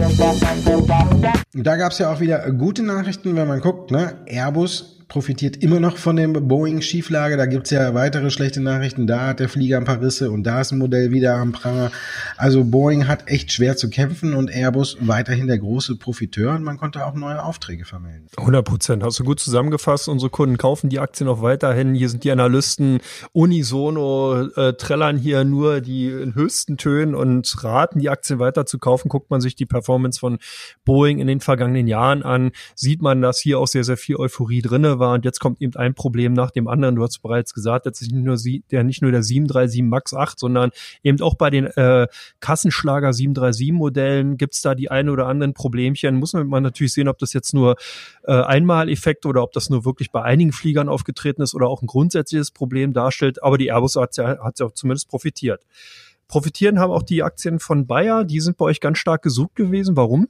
Da 1.54 1.76
gab 1.76 1.92
es 1.92 1.98
ja 1.98 2.12
auch 2.12 2.20
wieder 2.20 2.50
gute 2.50 2.82
Nachrichten, 2.82 3.36
wenn 3.36 3.46
man 3.46 3.60
guckt. 3.60 3.92
Ne? 3.92 4.16
Airbus 4.26 4.97
profitiert 5.08 5.56
immer 5.56 5.80
noch 5.80 5.96
von 5.96 6.16
dem 6.16 6.34
Boeing-Schieflage. 6.34 7.38
Da 7.38 7.46
gibt's 7.46 7.70
ja 7.70 7.94
weitere 7.94 8.30
schlechte 8.30 8.60
Nachrichten. 8.60 9.06
Da 9.06 9.28
hat 9.28 9.40
der 9.40 9.48
Flieger 9.48 9.78
ein 9.78 9.84
paar 9.84 10.02
Risse 10.02 10.30
und 10.30 10.44
da 10.44 10.60
ist 10.60 10.70
ein 10.70 10.78
Modell 10.78 11.10
wieder 11.10 11.36
am 11.36 11.52
Pranger. 11.52 11.90
Also 12.36 12.62
Boeing 12.62 13.08
hat 13.08 13.26
echt 13.26 13.50
schwer 13.50 13.76
zu 13.76 13.88
kämpfen 13.88 14.34
und 14.34 14.50
Airbus 14.50 14.98
weiterhin 15.00 15.46
der 15.46 15.58
große 15.58 15.96
Profiteur 15.96 16.54
und 16.54 16.62
man 16.62 16.76
konnte 16.76 17.06
auch 17.06 17.14
neue 17.14 17.42
Aufträge 17.42 17.86
vermelden. 17.86 18.26
100 18.36 18.64
Prozent. 18.64 19.02
Hast 19.02 19.18
du 19.18 19.24
gut 19.24 19.40
zusammengefasst. 19.40 20.08
Unsere 20.08 20.28
Kunden 20.28 20.58
kaufen 20.58 20.90
die 20.90 21.00
Aktien 21.00 21.28
auch 21.28 21.40
weiterhin. 21.40 21.94
Hier 21.94 22.10
sind 22.10 22.24
die 22.24 22.30
Analysten 22.30 23.00
unisono, 23.32 24.48
äh, 24.56 24.74
trällern 24.74 25.16
hier 25.16 25.44
nur 25.44 25.80
die 25.80 26.10
höchsten 26.10 26.76
Tönen 26.76 27.14
und 27.14 27.64
raten, 27.64 27.98
die 27.98 28.10
Aktien 28.10 28.38
weiter 28.38 28.66
zu 28.66 28.78
kaufen. 28.78 29.08
Guckt 29.08 29.30
man 29.30 29.40
sich 29.40 29.56
die 29.56 29.66
Performance 29.66 30.20
von 30.20 30.38
Boeing 30.84 31.18
in 31.18 31.26
den 31.26 31.40
vergangenen 31.40 31.86
Jahren 31.86 32.22
an, 32.22 32.50
sieht 32.74 33.00
man, 33.00 33.22
dass 33.22 33.40
hier 33.40 33.58
auch 33.58 33.68
sehr, 33.68 33.84
sehr 33.84 33.96
viel 33.96 34.16
Euphorie 34.16 34.60
drinne 34.60 34.97
war 34.98 35.14
und 35.14 35.24
jetzt 35.24 35.40
kommt 35.40 35.60
eben 35.60 35.74
ein 35.76 35.94
Problem 35.94 36.32
nach 36.32 36.50
dem 36.50 36.68
anderen. 36.68 36.96
Du 36.96 37.02
hast 37.02 37.18
bereits 37.20 37.54
gesagt, 37.54 37.86
jetzt 37.86 38.00
ist 38.00 38.12
nicht 38.12 38.24
nur, 38.24 38.36
der, 38.70 38.84
nicht 38.84 39.02
nur 39.02 39.12
der 39.12 39.22
737 39.22 39.82
MAX 39.82 40.14
8, 40.14 40.38
sondern 40.38 40.70
eben 41.02 41.20
auch 41.20 41.34
bei 41.34 41.50
den 41.50 41.66
äh, 41.66 42.06
Kassenschlager 42.40 43.12
737 43.12 43.72
Modellen 43.72 44.36
gibt's 44.36 44.62
da 44.62 44.74
die 44.74 44.90
ein 44.90 45.08
oder 45.08 45.26
anderen 45.26 45.54
Problemchen. 45.54 46.16
Muss 46.16 46.32
man 46.32 46.62
natürlich 46.62 46.92
sehen, 46.92 47.08
ob 47.08 47.18
das 47.18 47.32
jetzt 47.32 47.54
nur 47.54 47.76
äh, 48.24 48.32
Einmaleffekt 48.32 49.26
oder 49.26 49.42
ob 49.42 49.52
das 49.52 49.70
nur 49.70 49.84
wirklich 49.84 50.10
bei 50.10 50.22
einigen 50.22 50.52
Fliegern 50.52 50.88
aufgetreten 50.88 51.42
ist 51.42 51.54
oder 51.54 51.68
auch 51.68 51.82
ein 51.82 51.86
grundsätzliches 51.86 52.50
Problem 52.50 52.92
darstellt. 52.92 53.42
Aber 53.42 53.58
die 53.58 53.68
Airbus 53.68 53.96
hat 53.96 54.16
ja, 54.16 54.38
hat 54.42 54.58
ja 54.58 54.66
auch 54.66 54.72
zumindest 54.72 55.08
profitiert. 55.08 55.64
Profitieren 56.28 56.78
haben 56.78 56.92
auch 56.92 57.02
die 57.02 57.22
Aktien 57.22 57.58
von 57.58 57.86
Bayer. 57.86 58.24
Die 58.24 58.40
sind 58.40 58.58
bei 58.58 58.66
euch 58.66 58.80
ganz 58.80 58.98
stark 58.98 59.22
gesucht 59.22 59.54
gewesen. 59.54 59.96
Warum? 59.96 60.28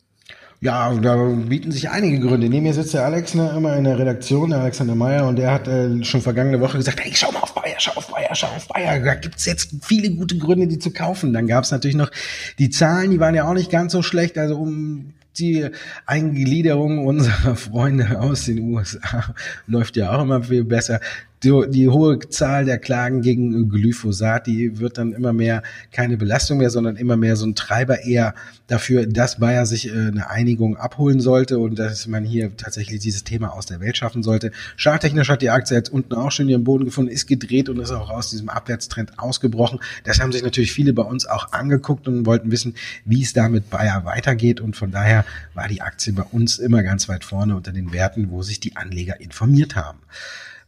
Ja, 0.60 0.92
da 0.92 1.16
bieten 1.16 1.70
sich 1.70 1.88
einige 1.88 2.18
Gründe. 2.18 2.48
Neben 2.48 2.64
mir 2.64 2.74
sitzt 2.74 2.92
der 2.92 3.04
Alex 3.04 3.34
ne, 3.34 3.54
immer 3.56 3.76
in 3.76 3.84
der 3.84 3.96
Redaktion, 3.96 4.50
der 4.50 4.58
Alexander 4.58 4.96
Meyer, 4.96 5.28
und 5.28 5.36
der 5.36 5.52
hat 5.52 5.68
äh, 5.68 6.02
schon 6.02 6.20
vergangene 6.20 6.60
Woche 6.60 6.78
gesagt, 6.78 6.98
hey, 7.00 7.12
schau 7.14 7.30
mal 7.30 7.40
auf 7.40 7.54
Bayer, 7.54 7.76
schau 7.78 7.92
auf 7.94 8.08
Bayer, 8.08 8.34
schau 8.34 8.48
auf 8.48 8.66
Bayer. 8.66 8.98
Da 8.98 9.14
gibt's 9.14 9.46
jetzt 9.46 9.70
viele 9.82 10.10
gute 10.10 10.36
Gründe, 10.36 10.66
die 10.66 10.80
zu 10.80 10.90
kaufen. 10.90 11.32
Dann 11.32 11.46
gab's 11.46 11.70
natürlich 11.70 11.96
noch 11.96 12.10
die 12.58 12.70
Zahlen, 12.70 13.12
die 13.12 13.20
waren 13.20 13.36
ja 13.36 13.48
auch 13.48 13.54
nicht 13.54 13.70
ganz 13.70 13.92
so 13.92 14.02
schlecht. 14.02 14.36
Also 14.36 14.56
um 14.56 15.14
die 15.38 15.68
Eingliederung 16.06 17.06
unserer 17.06 17.54
Freunde 17.54 18.18
aus 18.20 18.46
den 18.46 18.58
USA 18.58 19.34
läuft 19.68 19.96
ja 19.96 20.12
auch 20.12 20.22
immer 20.22 20.42
viel 20.42 20.64
besser 20.64 21.00
die, 21.42 21.52
die 21.68 21.88
hohe 21.88 22.18
Zahl 22.28 22.64
der 22.64 22.78
Klagen 22.78 23.22
gegen 23.22 23.68
Glyphosat, 23.68 24.46
die 24.46 24.78
wird 24.78 24.98
dann 24.98 25.12
immer 25.12 25.32
mehr 25.32 25.62
keine 25.92 26.16
Belastung 26.16 26.58
mehr, 26.58 26.70
sondern 26.70 26.96
immer 26.96 27.16
mehr 27.16 27.36
so 27.36 27.46
ein 27.46 27.54
Treiber 27.54 28.04
eher 28.04 28.34
dafür, 28.66 29.06
dass 29.06 29.38
Bayer 29.38 29.66
sich 29.66 29.88
äh, 29.88 29.92
eine 29.92 30.30
Einigung 30.30 30.76
abholen 30.76 31.20
sollte 31.20 31.58
und 31.58 31.78
dass 31.78 32.06
man 32.06 32.24
hier 32.24 32.56
tatsächlich 32.56 33.00
dieses 33.00 33.24
Thema 33.24 33.54
aus 33.54 33.66
der 33.66 33.80
Welt 33.80 33.96
schaffen 33.96 34.22
sollte. 34.22 34.52
Charttechnisch 34.76 35.28
hat 35.28 35.42
die 35.42 35.50
Aktie 35.50 35.76
jetzt 35.76 35.90
unten 35.90 36.14
auch 36.14 36.30
schon 36.30 36.48
ihren 36.48 36.64
Boden 36.64 36.84
gefunden, 36.84 37.10
ist 37.10 37.26
gedreht 37.26 37.68
und 37.68 37.78
ist 37.78 37.92
auch 37.92 38.10
aus 38.10 38.30
diesem 38.30 38.48
Abwärtstrend 38.48 39.18
ausgebrochen. 39.18 39.80
Das 40.04 40.20
haben 40.20 40.32
sich 40.32 40.42
natürlich 40.42 40.72
viele 40.72 40.92
bei 40.92 41.02
uns 41.02 41.26
auch 41.26 41.52
angeguckt 41.52 42.08
und 42.08 42.26
wollten 42.26 42.50
wissen, 42.50 42.74
wie 43.04 43.22
es 43.22 43.32
da 43.32 43.48
mit 43.48 43.70
Bayer 43.70 44.04
weitergeht 44.04 44.60
und 44.60 44.76
von 44.76 44.90
daher 44.90 45.24
war 45.54 45.68
die 45.68 45.82
Aktie 45.82 46.12
bei 46.12 46.22
uns 46.22 46.58
immer 46.58 46.82
ganz 46.82 47.08
weit 47.08 47.24
vorne 47.24 47.56
unter 47.56 47.72
den 47.72 47.92
Werten, 47.92 48.30
wo 48.30 48.42
sich 48.42 48.60
die 48.60 48.76
Anleger 48.76 49.20
informiert 49.20 49.76
haben. 49.76 49.98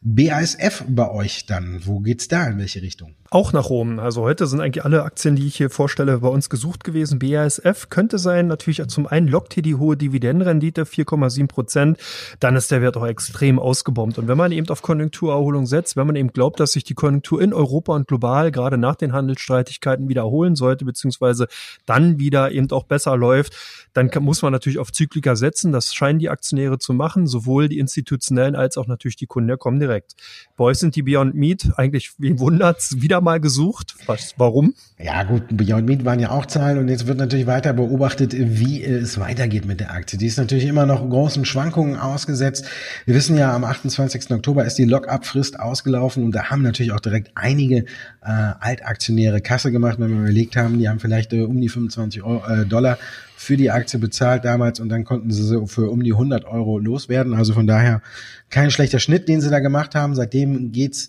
BASF 0.02 0.84
bei 0.88 1.10
euch 1.10 1.46
dann, 1.46 1.84
wo 1.86 2.00
geht's 2.00 2.28
da, 2.28 2.46
in 2.46 2.58
welche 2.58 2.82
Richtung? 2.82 3.14
Auch 3.32 3.52
nach 3.52 3.70
oben. 3.70 4.00
Also 4.00 4.22
heute 4.22 4.48
sind 4.48 4.60
eigentlich 4.60 4.84
alle 4.84 5.04
Aktien, 5.04 5.36
die 5.36 5.46
ich 5.46 5.54
hier 5.54 5.70
vorstelle, 5.70 6.18
bei 6.18 6.26
uns 6.26 6.50
gesucht 6.50 6.82
gewesen. 6.82 7.20
BASF 7.20 7.88
könnte 7.88 8.18
sein, 8.18 8.48
natürlich 8.48 8.84
zum 8.88 9.06
einen 9.06 9.28
lockt 9.28 9.54
hier 9.54 9.62
die 9.62 9.76
hohe 9.76 9.96
Dividendenrendite, 9.96 10.82
4,7 10.82 11.46
Prozent. 11.46 11.98
Dann 12.40 12.56
ist 12.56 12.72
der 12.72 12.82
Wert 12.82 12.96
auch 12.96 13.06
extrem 13.06 13.60
ausgebombt. 13.60 14.18
Und 14.18 14.26
wenn 14.26 14.36
man 14.36 14.50
eben 14.50 14.68
auf 14.68 14.82
Konjunkturerholung 14.82 15.66
setzt, 15.66 15.96
wenn 15.96 16.08
man 16.08 16.16
eben 16.16 16.32
glaubt, 16.32 16.58
dass 16.58 16.72
sich 16.72 16.82
die 16.82 16.94
Konjunktur 16.94 17.40
in 17.40 17.54
Europa 17.54 17.94
und 17.94 18.08
global 18.08 18.50
gerade 18.50 18.78
nach 18.78 18.96
den 18.96 19.12
Handelsstreitigkeiten 19.12 20.08
wiederholen 20.08 20.56
sollte, 20.56 20.84
beziehungsweise 20.84 21.46
dann 21.86 22.18
wieder 22.18 22.50
eben 22.50 22.68
auch 22.72 22.82
besser 22.82 23.16
läuft, 23.16 23.56
dann 23.92 24.10
kann, 24.10 24.24
muss 24.24 24.42
man 24.42 24.50
natürlich 24.50 24.80
auf 24.80 24.90
Zyklika 24.90 25.36
setzen. 25.36 25.70
Das 25.70 25.94
scheinen 25.94 26.18
die 26.18 26.30
Aktionäre 26.30 26.80
zu 26.80 26.94
machen, 26.94 27.28
sowohl 27.28 27.68
die 27.68 27.78
institutionellen 27.78 28.56
als 28.56 28.76
auch 28.76 28.88
natürlich 28.88 29.14
die 29.14 29.26
Kunden, 29.26 29.46
der 29.46 29.56
kommen 29.56 29.78
direkt. 29.78 30.16
Euch 30.58 30.78
sind 30.78 30.96
die 30.96 31.02
Beyond 31.02 31.36
Meat 31.36 31.70
eigentlich, 31.76 32.14
wen 32.18 32.40
wundert's, 32.40 33.00
wieder 33.00 33.19
mal 33.20 33.40
gesucht. 33.40 33.94
Was, 34.06 34.34
warum? 34.36 34.74
Ja 34.98 35.22
gut, 35.22 35.44
Beyond 35.50 35.86
Meat 35.86 36.04
waren 36.04 36.20
ja 36.20 36.30
auch 36.30 36.46
Zahlen 36.46 36.78
und 36.78 36.88
jetzt 36.88 37.06
wird 37.06 37.18
natürlich 37.18 37.46
weiter 37.46 37.72
beobachtet, 37.72 38.34
wie 38.36 38.82
es 38.82 39.18
weitergeht 39.18 39.64
mit 39.64 39.80
der 39.80 39.92
Aktie. 39.92 40.18
Die 40.18 40.26
ist 40.26 40.38
natürlich 40.38 40.66
immer 40.66 40.86
noch 40.86 41.08
großen 41.08 41.44
Schwankungen 41.44 41.96
ausgesetzt. 41.96 42.66
Wir 43.06 43.14
wissen 43.14 43.36
ja, 43.36 43.54
am 43.54 43.64
28. 43.64 44.30
Oktober 44.30 44.64
ist 44.64 44.76
die 44.76 44.84
Lock-up-Frist 44.84 45.58
ausgelaufen 45.58 46.24
und 46.24 46.34
da 46.34 46.50
haben 46.50 46.62
natürlich 46.62 46.92
auch 46.92 47.00
direkt 47.00 47.30
einige 47.34 47.84
äh, 48.22 48.52
Altaktionäre 48.60 49.40
Kasse 49.40 49.72
gemacht, 49.72 49.98
wenn 49.98 50.10
wir 50.10 50.20
überlegt 50.20 50.56
haben, 50.56 50.78
die 50.78 50.88
haben 50.88 51.00
vielleicht 51.00 51.32
äh, 51.32 51.42
um 51.42 51.60
die 51.60 51.68
25 51.68 52.22
Euro, 52.22 52.46
äh, 52.46 52.66
Dollar 52.66 52.98
für 53.40 53.56
die 53.56 53.70
Aktie 53.70 53.98
bezahlt 53.98 54.44
damals 54.44 54.80
und 54.80 54.90
dann 54.90 55.04
konnten 55.04 55.30
sie 55.30 55.42
sie 55.42 55.66
für 55.66 55.90
um 55.90 56.02
die 56.02 56.12
100 56.12 56.44
Euro 56.44 56.78
loswerden. 56.78 57.32
Also 57.32 57.54
von 57.54 57.66
daher 57.66 58.02
kein 58.50 58.70
schlechter 58.70 58.98
Schnitt, 58.98 59.28
den 59.28 59.40
sie 59.40 59.48
da 59.48 59.60
gemacht 59.60 59.94
haben. 59.94 60.14
Seitdem 60.14 60.72
geht's 60.72 61.08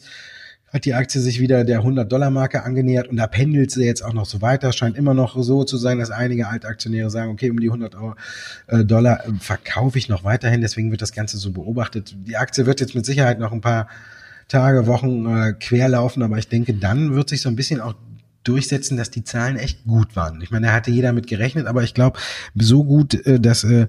hat 0.71 0.85
die 0.85 0.93
Aktie 0.93 1.19
sich 1.19 1.39
wieder 1.39 1.63
der 1.65 1.81
100-Dollar-Marke 1.81 2.63
angenähert 2.63 3.09
und 3.09 3.17
da 3.17 3.27
pendelt 3.27 3.71
sie 3.71 3.83
jetzt 3.83 4.03
auch 4.03 4.13
noch 4.13 4.25
so 4.25 4.41
weiter. 4.41 4.71
Scheint 4.71 4.97
immer 4.97 5.13
noch 5.13 5.41
so 5.41 5.63
zu 5.63 5.77
sein, 5.77 5.99
dass 5.99 6.11
einige 6.11 6.47
Altaktionäre 6.47 7.09
sagen, 7.09 7.31
okay, 7.31 7.49
um 7.49 7.59
die 7.59 7.67
100 7.67 7.95
äh, 8.67 8.85
Dollar 8.85 9.25
äh, 9.25 9.33
verkaufe 9.39 9.97
ich 9.97 10.07
noch 10.07 10.23
weiterhin. 10.23 10.61
Deswegen 10.61 10.89
wird 10.91 11.01
das 11.01 11.11
Ganze 11.11 11.37
so 11.37 11.51
beobachtet. 11.51 12.15
Die 12.25 12.37
Aktie 12.37 12.65
wird 12.65 12.79
jetzt 12.79 12.95
mit 12.95 13.05
Sicherheit 13.05 13.39
noch 13.39 13.51
ein 13.51 13.61
paar 13.61 13.87
Tage, 14.47 14.87
Wochen 14.87 15.25
äh, 15.25 15.53
querlaufen, 15.53 16.23
aber 16.23 16.37
ich 16.37 16.47
denke, 16.47 16.73
dann 16.73 17.15
wird 17.15 17.29
sich 17.29 17.41
so 17.41 17.49
ein 17.49 17.55
bisschen 17.55 17.81
auch 17.81 17.95
durchsetzen, 18.43 18.97
dass 18.97 19.11
die 19.11 19.23
Zahlen 19.23 19.57
echt 19.57 19.83
gut 19.85 20.15
waren. 20.15 20.41
Ich 20.41 20.51
meine, 20.51 20.67
da 20.67 20.73
hatte 20.73 20.91
jeder 20.91 21.13
mit 21.13 21.27
gerechnet, 21.27 21.67
aber 21.67 21.83
ich 21.83 21.93
glaube, 21.93 22.19
so 22.55 22.83
gut, 22.83 23.13
äh, 23.25 23.39
dass 23.39 23.63
äh, 23.63 23.87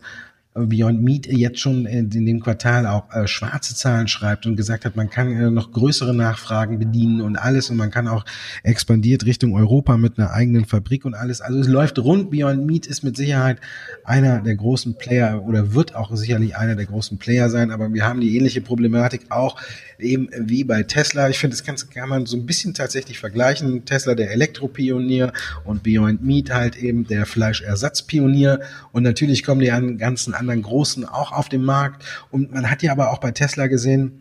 Beyond 0.54 1.02
Meat 1.02 1.26
jetzt 1.26 1.60
schon 1.60 1.86
in 1.86 2.10
dem 2.10 2.40
Quartal 2.40 2.86
auch 2.86 3.10
äh, 3.14 3.26
schwarze 3.26 3.74
Zahlen 3.74 4.06
schreibt 4.06 4.44
und 4.44 4.54
gesagt 4.54 4.84
hat, 4.84 4.96
man 4.96 5.08
kann 5.08 5.32
äh, 5.32 5.50
noch 5.50 5.72
größere 5.72 6.12
Nachfragen 6.12 6.78
bedienen 6.78 7.22
und 7.22 7.36
alles 7.36 7.70
und 7.70 7.78
man 7.78 7.90
kann 7.90 8.06
auch 8.06 8.26
expandiert 8.62 9.24
Richtung 9.24 9.54
Europa 9.54 9.96
mit 9.96 10.18
einer 10.18 10.32
eigenen 10.32 10.66
Fabrik 10.66 11.06
und 11.06 11.14
alles. 11.14 11.40
Also 11.40 11.58
es 11.58 11.68
läuft 11.68 11.98
rund. 11.98 12.30
Beyond 12.30 12.66
Meat 12.66 12.86
ist 12.86 13.02
mit 13.02 13.16
Sicherheit 13.16 13.60
einer 14.04 14.42
der 14.42 14.54
großen 14.54 14.94
Player 14.98 15.42
oder 15.42 15.72
wird 15.72 15.94
auch 15.94 16.14
sicherlich 16.14 16.54
einer 16.54 16.76
der 16.76 16.84
großen 16.84 17.16
Player 17.16 17.48
sein, 17.48 17.70
aber 17.70 17.94
wir 17.94 18.04
haben 18.04 18.20
die 18.20 18.36
ähnliche 18.36 18.60
Problematik 18.60 19.22
auch 19.30 19.58
eben 19.98 20.28
wie 20.36 20.64
bei 20.64 20.82
Tesla. 20.82 21.30
Ich 21.30 21.38
finde, 21.38 21.56
das 21.56 21.64
kann, 21.64 21.76
kann 21.94 22.08
man 22.10 22.26
so 22.26 22.36
ein 22.36 22.44
bisschen 22.44 22.74
tatsächlich 22.74 23.18
vergleichen. 23.18 23.86
Tesla 23.86 24.14
der 24.14 24.32
Elektropionier 24.32 25.32
und 25.64 25.82
Beyond 25.82 26.22
Meat 26.22 26.50
halt 26.52 26.76
eben 26.76 27.06
der 27.06 27.24
Fleischersatzpionier 27.24 28.60
und 28.92 29.02
natürlich 29.02 29.44
kommen 29.44 29.60
die 29.60 29.70
an 29.70 29.96
ganzen 29.96 30.34
anderen 30.42 30.62
Großen 30.62 31.04
auch 31.04 31.32
auf 31.32 31.48
den 31.48 31.64
Markt. 31.64 32.04
Und 32.30 32.52
man 32.52 32.70
hat 32.70 32.82
ja 32.82 32.92
aber 32.92 33.10
auch 33.10 33.18
bei 33.18 33.30
Tesla 33.30 33.68
gesehen, 33.68 34.18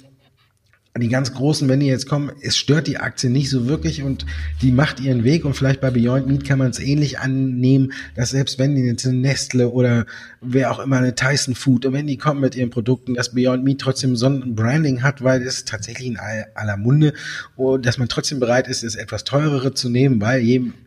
die 1.00 1.08
ganz 1.08 1.34
Großen, 1.34 1.70
wenn 1.70 1.80
die 1.80 1.86
jetzt 1.86 2.06
kommen, 2.06 2.34
es 2.42 2.58
stört 2.58 2.86
die 2.86 2.98
Aktie 2.98 3.30
nicht 3.30 3.50
so 3.50 3.66
wirklich 3.66 4.04
und 4.04 4.26
die 4.62 4.74
macht 4.74 5.00
ihren 5.00 5.24
Weg 5.24 5.46
und 5.46 5.54
vielleicht 5.54 5.80
bei 5.80 5.90
Beyond 5.90 6.28
Meat 6.28 6.44
kann 6.44 6.60
man 6.60 6.70
es 6.70 6.80
ähnlich 6.80 7.18
annehmen, 7.20 7.94
dass 8.16 8.32
selbst 8.32 8.60
wenn 8.60 8.76
die 8.76 8.82
jetzt 8.82 9.08
eine 9.08 9.16
Nestle 9.18 9.70
oder 9.70 10.06
wer 10.42 10.70
auch 10.70 10.80
immer 10.80 10.98
eine 10.98 11.16
Tyson 11.16 11.56
Food 11.56 11.86
und 11.86 11.94
wenn 11.94 12.08
die 12.08 12.18
kommen 12.18 12.42
mit 12.42 12.56
ihren 12.56 12.72
Produkten, 12.72 13.14
dass 13.14 13.34
Beyond 13.34 13.64
Meat 13.64 13.80
trotzdem 13.80 14.18
so 14.18 14.26
ein 14.26 14.54
Branding 14.54 15.02
hat, 15.02 15.24
weil 15.24 15.42
es 15.44 15.64
tatsächlich 15.64 16.08
in 16.08 16.18
aller 16.20 16.76
Munde 16.76 17.14
und 17.56 17.86
dass 17.86 17.98
man 17.98 18.10
trotzdem 18.10 18.42
bereit 18.42 18.68
ist, 18.68 18.84
es 18.84 18.96
etwas 18.96 19.24
teurere 19.24 19.74
zu 19.74 19.88
nehmen, 19.88 20.20
weil 20.20 20.42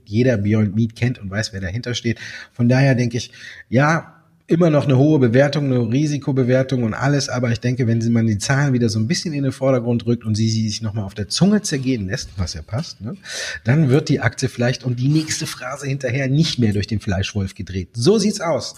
jeder 0.05 0.37
Beyond 0.37 0.75
Meat 0.77 0.97
kennt 0.97 1.19
und 1.19 1.31
weiß, 1.31 1.55
wer 1.55 1.63
dahinter 1.63 1.95
steht. 1.95 2.21
Von 2.53 2.69
daher 2.69 2.95
denke 2.95 3.17
ich, 3.17 3.33
ja, 3.71 4.14
immer 4.47 4.69
noch 4.69 4.85
eine 4.85 4.99
hohe 4.99 5.19
Bewertung, 5.19 5.67
eine 5.67 5.91
Risikobewertung 5.91 6.83
und 6.83 6.93
alles, 6.93 7.31
aber 7.31 7.51
ich 7.51 7.61
denke, 7.61 7.87
wenn 7.87 8.13
man 8.13 8.27
die 8.27 8.37
Zahlen 8.37 8.75
wieder 8.75 8.91
so 8.91 8.99
ein 8.99 9.09
bisschen 9.09 9.33
in 9.33 9.43
den 9.43 9.53
Vordergrund 9.53 10.05
rückt 10.05 10.25
und 10.25 10.35
sie, 10.35 10.51
sie 10.51 10.69
sich 10.69 10.83
nochmal 10.83 11.05
auf 11.05 11.15
der 11.15 11.29
Zunge 11.29 11.63
zergehen 11.63 12.09
lässt, 12.09 12.31
was 12.37 12.53
ja 12.53 12.61
passt, 12.61 13.01
ne, 13.01 13.17
dann 13.65 13.89
wird 13.89 14.11
die 14.11 14.21
Aktie 14.21 14.51
vielleicht 14.51 14.85
und 14.85 15.01
die 15.01 15.09
nächste 15.09 15.47
Phrase 15.47 15.87
hinterher 15.87 16.29
nicht 16.29 16.59
mehr 16.59 16.75
durch 16.75 16.87
den 16.87 17.01
Fleischwolf 17.01 17.55
gedreht. 17.55 17.89
So 17.95 18.19
sieht's 18.19 18.41
aus. 18.41 18.75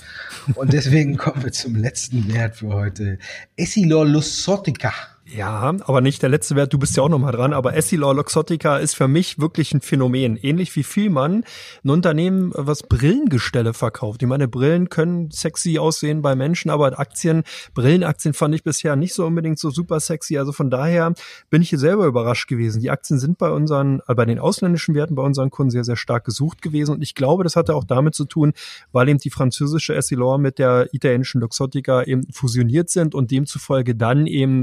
Und 0.54 0.72
deswegen 0.72 1.16
kommen 1.16 1.42
wir 1.42 1.52
zum 1.52 1.74
letzten 1.74 2.32
Wert 2.32 2.56
für 2.56 2.68
heute. 2.68 3.18
Essilor 3.56 4.06
Lusotica. 4.06 4.92
Ja, 5.28 5.74
aber 5.80 6.00
nicht 6.02 6.22
der 6.22 6.28
letzte 6.28 6.54
Wert, 6.54 6.72
du 6.72 6.78
bist 6.78 6.96
ja 6.96 7.02
auch 7.02 7.08
nochmal 7.08 7.32
dran, 7.32 7.52
aber 7.52 7.74
Essilor 7.74 8.14
Luxottica 8.14 8.76
ist 8.76 8.94
für 8.94 9.08
mich 9.08 9.40
wirklich 9.40 9.74
ein 9.74 9.80
Phänomen. 9.80 10.36
Ähnlich 10.36 10.74
wie 10.76 10.84
Vielmann, 10.84 11.42
ein 11.84 11.90
Unternehmen, 11.90 12.52
was 12.54 12.84
Brillengestelle 12.84 13.74
verkauft. 13.74 14.22
Ich 14.22 14.28
meine, 14.28 14.46
Brillen 14.46 14.88
können 14.88 15.32
sexy 15.32 15.78
aussehen 15.80 16.22
bei 16.22 16.36
Menschen, 16.36 16.70
aber 16.70 16.96
Aktien, 17.00 17.42
Brillenaktien 17.74 18.34
fand 18.34 18.54
ich 18.54 18.62
bisher 18.62 18.94
nicht 18.94 19.14
so 19.14 19.26
unbedingt 19.26 19.58
so 19.58 19.70
super 19.70 19.98
sexy. 19.98 20.38
Also 20.38 20.52
von 20.52 20.70
daher 20.70 21.12
bin 21.50 21.60
ich 21.60 21.70
hier 21.70 21.80
selber 21.80 22.06
überrascht 22.06 22.46
gewesen. 22.46 22.80
Die 22.80 22.90
Aktien 22.90 23.18
sind 23.18 23.36
bei 23.36 23.50
unseren, 23.50 24.02
äh, 24.06 24.14
bei 24.14 24.26
den 24.26 24.38
ausländischen 24.38 24.94
Werten 24.94 25.16
bei 25.16 25.24
unseren 25.24 25.50
Kunden 25.50 25.70
sehr, 25.70 25.84
sehr 25.84 25.96
stark 25.96 26.24
gesucht 26.24 26.62
gewesen. 26.62 26.92
Und 26.92 27.02
ich 27.02 27.16
glaube, 27.16 27.42
das 27.42 27.56
hatte 27.56 27.74
auch 27.74 27.84
damit 27.84 28.14
zu 28.14 28.26
tun, 28.26 28.52
weil 28.92 29.08
eben 29.08 29.18
die 29.18 29.30
französische 29.30 29.92
Essilor 29.96 30.38
mit 30.38 30.60
der 30.60 30.94
italienischen 30.94 31.40
Luxottica 31.40 32.04
eben 32.04 32.22
fusioniert 32.30 32.90
sind 32.90 33.16
und 33.16 33.32
demzufolge 33.32 33.96
dann 33.96 34.28
eben 34.28 34.62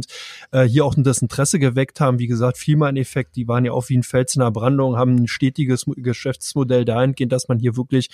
äh, 0.53 0.63
hier 0.63 0.85
auch 0.85 0.93
das 0.95 1.21
Interesse 1.21 1.59
geweckt 1.59 1.99
haben. 1.99 2.19
Wie 2.19 2.27
gesagt, 2.27 2.57
Vielmann-Effekt, 2.57 3.35
die 3.35 3.47
waren 3.47 3.65
ja 3.65 3.71
auch 3.71 3.89
wie 3.89 3.97
ein 3.97 4.03
Fels 4.03 4.35
in 4.35 4.41
der 4.41 4.51
Brandung, 4.51 4.97
haben 4.97 5.15
ein 5.15 5.27
stetiges 5.27 5.85
Geschäftsmodell 5.97 6.85
dahingehend, 6.85 7.31
dass 7.31 7.47
man 7.47 7.59
hier 7.59 7.75
wirklich 7.75 8.09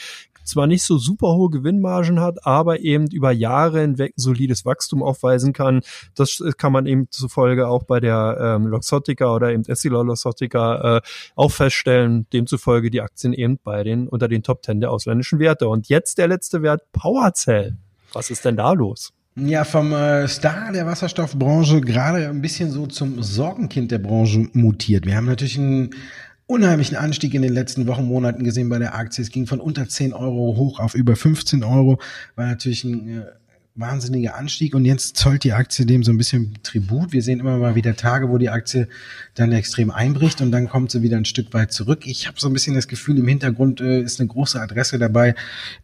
zwar 0.45 0.65
nicht 0.65 0.83
so 0.83 0.97
super 0.97 1.35
hohe 1.35 1.49
Gewinnmargen 1.49 2.19
hat, 2.19 2.45
aber 2.45 2.79
eben 2.79 3.07
über 3.11 3.31
Jahre 3.31 3.81
hinweg 3.81 4.13
solides 4.15 4.65
Wachstum 4.65 5.03
aufweisen 5.03 5.53
kann. 5.53 5.81
Das 6.15 6.41
kann 6.57 6.71
man 6.71 6.85
eben 6.85 7.07
zufolge 7.11 7.67
auch 7.67 7.83
bei 7.83 7.99
der 7.99 8.37
ähm, 8.39 8.67
Luxottica 8.67 9.35
oder 9.35 9.51
eben 9.51 9.65
Essilor 9.65 10.05
Luxottica 10.05 10.97
äh, 10.97 11.01
auch 11.35 11.51
feststellen. 11.51 12.25
Demzufolge 12.31 12.89
die 12.89 13.01
Aktien 13.01 13.33
eben 13.33 13.59
bei 13.63 13.83
den 13.83 14.07
unter 14.07 14.27
den 14.27 14.43
Top 14.43 14.63
10 14.63 14.79
der 14.79 14.91
ausländischen 14.91 15.39
Werte. 15.39 15.67
Und 15.67 15.89
jetzt 15.89 16.17
der 16.17 16.27
letzte 16.27 16.61
Wert, 16.61 16.91
Powercell. 16.93 17.77
Was 18.13 18.31
ist 18.31 18.45
denn 18.45 18.55
da 18.55 18.71
los? 18.71 19.13
Ja, 19.45 19.63
vom 19.63 19.93
äh, 19.93 20.27
Star 20.27 20.71
der 20.71 20.85
Wasserstoffbranche 20.85 21.81
gerade 21.81 22.27
ein 22.27 22.41
bisschen 22.41 22.71
so 22.71 22.87
zum 22.87 23.23
Sorgenkind 23.23 23.91
der 23.91 23.99
Branche 23.99 24.49
mutiert. 24.53 25.05
Wir 25.05 25.15
haben 25.15 25.25
natürlich 25.25 25.57
einen 25.57 25.91
unheimlichen 26.45 26.97
Anstieg 26.97 27.33
in 27.33 27.43
den 27.43 27.53
letzten 27.53 27.87
Wochen, 27.87 28.05
Monaten 28.05 28.43
gesehen 28.43 28.69
bei 28.69 28.79
der 28.79 28.95
Aktie. 28.95 29.21
Es 29.21 29.29
ging 29.29 29.45
von 29.47 29.59
unter 29.59 29.87
10 29.87 30.13
Euro 30.13 30.55
hoch 30.57 30.79
auf 30.79 30.95
über 30.95 31.15
15 31.15 31.63
Euro. 31.63 31.99
War 32.35 32.47
natürlich 32.47 32.83
ein 32.83 33.19
äh, 33.19 33.25
wahnsinniger 33.79 34.35
Anstieg 34.35 34.75
und 34.75 34.83
jetzt 34.83 35.15
zollt 35.15 35.43
die 35.43 35.53
Aktie 35.53 35.85
dem 35.85 36.03
so 36.03 36.11
ein 36.11 36.17
bisschen 36.17 36.55
Tribut. 36.63 37.13
Wir 37.13 37.21
sehen 37.21 37.39
immer 37.39 37.57
mal 37.57 37.75
wieder 37.75 37.95
Tage, 37.95 38.29
wo 38.29 38.37
die 38.37 38.49
Aktie 38.49 38.89
dann 39.35 39.53
extrem 39.53 39.89
einbricht 39.89 40.41
und 40.41 40.51
dann 40.51 40.67
kommt 40.67 40.91
sie 40.91 41.01
wieder 41.01 41.15
ein 41.15 41.25
Stück 41.25 41.53
weit 41.53 41.71
zurück. 41.71 42.05
Ich 42.05 42.27
habe 42.27 42.39
so 42.39 42.47
ein 42.47 42.53
bisschen 42.53 42.75
das 42.75 42.89
Gefühl, 42.89 43.17
im 43.17 43.27
Hintergrund 43.27 43.79
äh, 43.79 44.01
ist 44.01 44.19
eine 44.19 44.27
große 44.27 44.59
Adresse 44.59 44.99
dabei, 44.99 45.33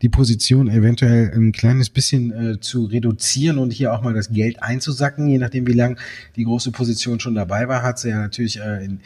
die 0.01 0.09
Position 0.09 0.67
eventuell 0.67 1.31
ein 1.33 1.53
kleines 1.53 1.89
bisschen 1.89 2.31
äh, 2.31 2.59
zu 2.59 2.85
reduzieren 2.85 3.57
und 3.57 3.71
hier 3.71 3.93
auch 3.93 4.01
mal 4.01 4.13
das 4.13 4.29
Geld 4.29 4.61
einzusacken, 4.61 5.27
je 5.27 5.37
nachdem 5.37 5.65
wie 5.65 5.73
lang 5.73 5.97
die 6.35 6.43
große 6.43 6.71
Position 6.71 7.21
schon 7.21 7.35
dabei 7.35 7.69
war, 7.69 7.81
hat 7.81 7.99
sie 7.99 8.09
ja 8.09 8.17
natürlich 8.17 8.59
äh, 8.59 8.83
in, 8.83 8.99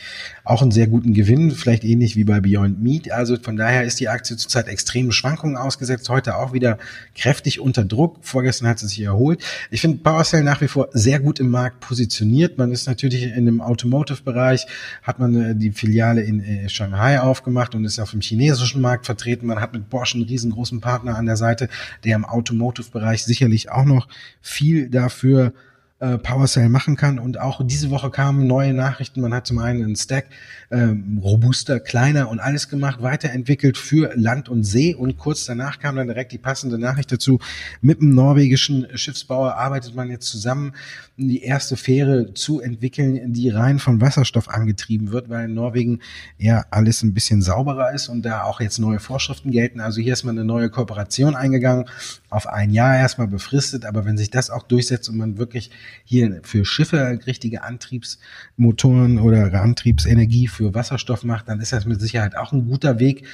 auch 0.43 0.63
einen 0.63 0.71
sehr 0.71 0.88
guten 0.88 1.13
Gewinn, 1.13 1.52
vielleicht 1.52 1.84
ähnlich 1.84 2.15
wie 2.15 2.23
bei 2.23 2.39
Beyond 2.39 2.82
Meat. 2.82 3.12
Also 3.12 3.38
von 3.38 3.56
daher 3.56 3.84
ist 3.84 3.99
die 3.99 4.10
Aktie 4.10 4.36
zurzeit 4.36 4.67
extremen 4.67 5.12
Schwankungen 5.12 5.58
ausgesetzt, 5.58 6.10
heute 6.10 6.38
auch 6.38 6.54
wieder 6.54 6.80
kräftig 7.15 7.60
unter 7.60 7.86
Druck. 7.86 8.17
Vorgestern 8.21 8.67
hat 8.67 8.79
sie 8.80 8.88
sich 8.88 9.02
erholt. 9.02 9.44
Ich 9.72 9.82
finde 9.82 9.98
PowerCell 9.98 10.44
nach 10.44 10.62
wie 10.62 10.68
vor 10.68 10.89
sehr 10.94 11.20
gut 11.20 11.39
im 11.39 11.50
Markt 11.50 11.80
positioniert. 11.80 12.58
Man 12.58 12.72
ist 12.72 12.88
natürlich 12.88 13.24
in 13.24 13.46
dem 13.46 13.62
Automotive-Bereich, 13.62 14.68
hat 15.04 15.20
man 15.20 15.36
äh, 15.36 15.56
die 15.56 15.72
Filiale 15.72 16.22
in 16.22 16.42
äh, 16.42 16.70
Shanghai 16.70 17.20
aufgemacht 17.20 17.76
und 17.76 17.86
ist 17.86 18.00
auf 18.00 18.12
dem 18.12 18.22
chinesischen 18.22 18.82
Markt 18.82 19.06
vertreten. 19.06 19.46
Man 19.48 19.60
hat 19.60 19.74
mit 19.74 19.89
Bosch 19.89 20.15
einen 20.15 20.24
riesengroßen 20.24 20.82
Partner 20.82 21.18
an 21.18 21.26
der 21.26 21.38
Seite, 21.38 21.70
der 22.04 22.15
im 22.15 22.26
Automotive-Bereich 22.26 23.24
sicherlich 23.24 23.72
auch 23.72 23.86
noch 23.86 24.08
viel 24.42 24.89
dafür 24.89 25.54
äh, 26.00 26.18
PowerCell 26.18 26.70
machen 26.70 26.96
kann. 26.96 27.20
Und 27.20 27.40
auch 27.40 27.62
diese 27.66 27.90
Woche 27.90 28.10
kamen 28.10 28.48
neue 28.48 28.74
Nachrichten. 28.74 29.22
Man 29.22 29.34
hat 29.34 29.48
zum 29.48 29.60
einen 29.60 29.84
einen 29.84 29.96
Stack 29.96 30.28
ähm, 30.72 31.20
robuster, 31.22 31.80
kleiner 31.80 32.30
und 32.30 32.40
alles 32.40 32.70
gemacht, 32.70 33.02
weiterentwickelt 33.02 33.78
für 33.78 34.14
Land 34.16 34.50
und 34.50 34.64
See. 34.64 34.96
Und 34.96 35.18
kurz 35.18 35.46
danach 35.46 35.80
kam 35.80 35.96
dann 35.96 36.08
direkt 36.08 36.32
die 36.32 36.38
passende 36.38 36.78
Nachricht 36.78 37.12
dazu. 37.12 37.40
Mit 37.82 38.02
dem 38.02 38.16
norwegischen 38.16 38.88
Schiffsbauer 38.94 39.56
arbeitet 39.56 39.96
man 39.96 40.10
jetzt 40.10 40.28
zusammen, 40.28 40.74
die 41.18 41.44
erste 41.44 41.76
Fähre 41.76 42.34
zu 42.34 42.62
entwickeln, 42.62 43.34
die 43.34 43.50
rein 43.50 43.80
von 43.80 44.00
Wasserstoff 44.00 44.48
angetrieben 44.48 45.12
wird, 45.12 45.30
weil 45.30 45.46
in 45.46 45.54
Norwegen 45.54 46.00
ja 46.38 46.66
alles 46.72 47.04
ein 47.04 47.14
bisschen 47.14 47.42
sauberer 47.42 47.92
ist 47.92 48.08
und 48.08 48.22
da 48.22 48.44
auch 48.44 48.62
jetzt 48.62 48.80
neue 48.80 49.00
Vorschriften 49.00 49.52
gelten. 49.52 49.82
Also 49.82 50.00
hier 50.00 50.14
ist 50.14 50.24
man 50.24 50.38
eine 50.38 50.46
neue 50.46 50.70
Kooperation 50.70 51.36
eingegangen, 51.36 51.86
auf 52.30 52.48
ein 52.48 52.72
Jahr 52.72 52.96
erstmal 52.96 53.28
befristet. 53.28 53.86
Aber 53.86 54.06
wenn 54.06 54.18
sich 54.18 54.30
das 54.30 54.50
auch 54.50 54.64
durchsetzt 54.64 55.10
und 55.10 55.18
man 55.18 55.38
wirklich 55.38 55.72
hier 56.04 56.41
für 56.43 56.65
Schiffe 56.65 57.19
richtige 57.25 57.63
Antriebsmotoren 57.63 59.19
oder 59.19 59.54
Antriebsenergie 59.62 60.47
für 60.47 60.73
Wasserstoff 60.73 61.23
macht, 61.23 61.47
dann 61.47 61.60
ist 61.60 61.73
das 61.73 61.86
mit 61.86 61.99
Sicherheit 62.02 62.36
auch 62.36 62.52
ein 62.52 62.67
guter 62.67 62.99
Weg, 62.99 63.25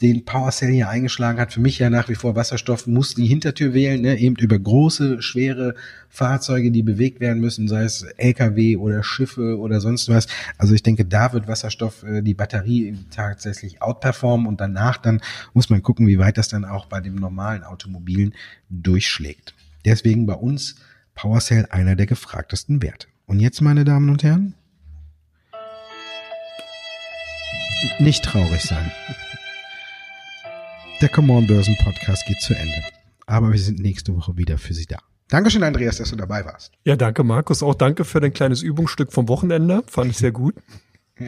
den 0.00 0.24
PowerCell 0.24 0.72
hier 0.72 0.88
eingeschlagen 0.88 1.40
hat. 1.40 1.52
Für 1.52 1.60
mich 1.60 1.78
ja 1.78 1.90
nach 1.90 2.08
wie 2.08 2.14
vor 2.14 2.36
Wasserstoff 2.36 2.86
muss 2.86 3.14
die 3.14 3.26
Hintertür 3.26 3.74
wählen, 3.74 4.00
ne? 4.00 4.18
eben 4.18 4.36
über 4.36 4.58
große, 4.58 5.22
schwere 5.22 5.74
Fahrzeuge, 6.08 6.70
die 6.70 6.82
bewegt 6.82 7.20
werden 7.20 7.40
müssen, 7.40 7.66
sei 7.66 7.82
es 7.82 8.02
LKW 8.02 8.76
oder 8.76 9.02
Schiffe 9.02 9.58
oder 9.58 9.80
sonst 9.80 10.08
was. 10.08 10.28
Also 10.58 10.74
ich 10.74 10.82
denke, 10.82 11.04
da 11.04 11.32
wird 11.32 11.48
Wasserstoff 11.48 12.04
äh, 12.04 12.22
die 12.22 12.34
Batterie 12.34 12.96
tatsächlich 13.10 13.82
outperformen 13.82 14.46
und 14.46 14.60
danach 14.60 14.96
dann 14.98 15.20
muss 15.54 15.70
man 15.70 15.82
gucken, 15.82 16.06
wie 16.06 16.18
weit 16.18 16.38
das 16.38 16.48
dann 16.48 16.64
auch 16.64 16.86
bei 16.86 17.00
dem 17.00 17.16
normalen 17.16 17.64
Automobilen 17.64 18.34
durchschlägt. 18.70 19.54
Deswegen 19.84 20.26
bei 20.26 20.34
uns 20.34 20.76
PowerCell 21.14 21.66
einer 21.70 21.96
der 21.96 22.06
gefragtesten 22.06 22.82
Werte. 22.82 23.08
Und 23.26 23.40
jetzt, 23.40 23.60
meine 23.60 23.84
Damen 23.84 24.10
und 24.10 24.22
Herren, 24.22 24.54
nicht 27.98 28.24
traurig 28.24 28.62
sein. 28.62 28.90
Der 31.00 31.08
Come 31.08 31.32
On 31.32 31.46
Börsen 31.46 31.76
Podcast 31.82 32.26
geht 32.26 32.40
zu 32.40 32.54
Ende. 32.54 32.82
Aber 33.26 33.52
wir 33.52 33.58
sind 33.58 33.78
nächste 33.78 34.14
Woche 34.16 34.36
wieder 34.36 34.58
für 34.58 34.74
Sie 34.74 34.86
da. 34.86 34.98
Dankeschön, 35.28 35.62
Andreas, 35.62 35.96
dass 35.96 36.10
du 36.10 36.16
dabei 36.16 36.44
warst. 36.44 36.72
Ja, 36.84 36.96
danke, 36.96 37.24
Markus. 37.24 37.62
Auch 37.62 37.74
danke 37.74 38.04
für 38.04 38.20
dein 38.20 38.32
kleines 38.32 38.62
Übungsstück 38.62 39.12
vom 39.12 39.28
Wochenende. 39.28 39.82
Fand 39.86 40.10
ich 40.10 40.18
sehr 40.18 40.32
gut. 40.32 40.54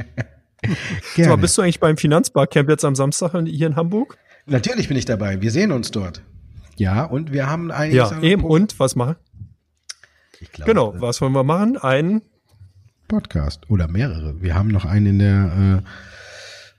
Sag 1.16 1.28
mal, 1.28 1.36
bist 1.36 1.56
du 1.56 1.62
eigentlich 1.62 1.80
beim 1.80 1.96
Finanzbarcamp 1.96 2.68
jetzt 2.68 2.84
am 2.84 2.94
Samstag 2.94 3.32
hier 3.46 3.66
in 3.66 3.76
Hamburg? 3.76 4.18
Natürlich 4.46 4.88
bin 4.88 4.96
ich 4.96 5.04
dabei. 5.04 5.40
Wir 5.40 5.50
sehen 5.50 5.72
uns 5.72 5.90
dort. 5.90 6.22
Ja, 6.76 7.04
und 7.04 7.32
wir 7.32 7.48
haben 7.48 7.70
einiges. 7.70 8.10
Ja, 8.10 8.20
eben. 8.22 8.44
Und 8.44 8.78
was 8.78 8.96
machen? 8.96 9.16
Ich 10.40 10.52
glaube, 10.52 10.70
genau, 10.70 10.94
was 10.98 11.20
wollen 11.20 11.32
wir 11.32 11.44
machen? 11.44 11.78
Ein 11.78 12.22
Podcast 13.08 13.70
oder 13.70 13.88
mehrere. 13.88 14.42
Wir 14.42 14.54
haben 14.54 14.68
noch 14.68 14.84
einen 14.84 15.06
in 15.06 15.18
der 15.18 15.82
äh, 15.82 15.86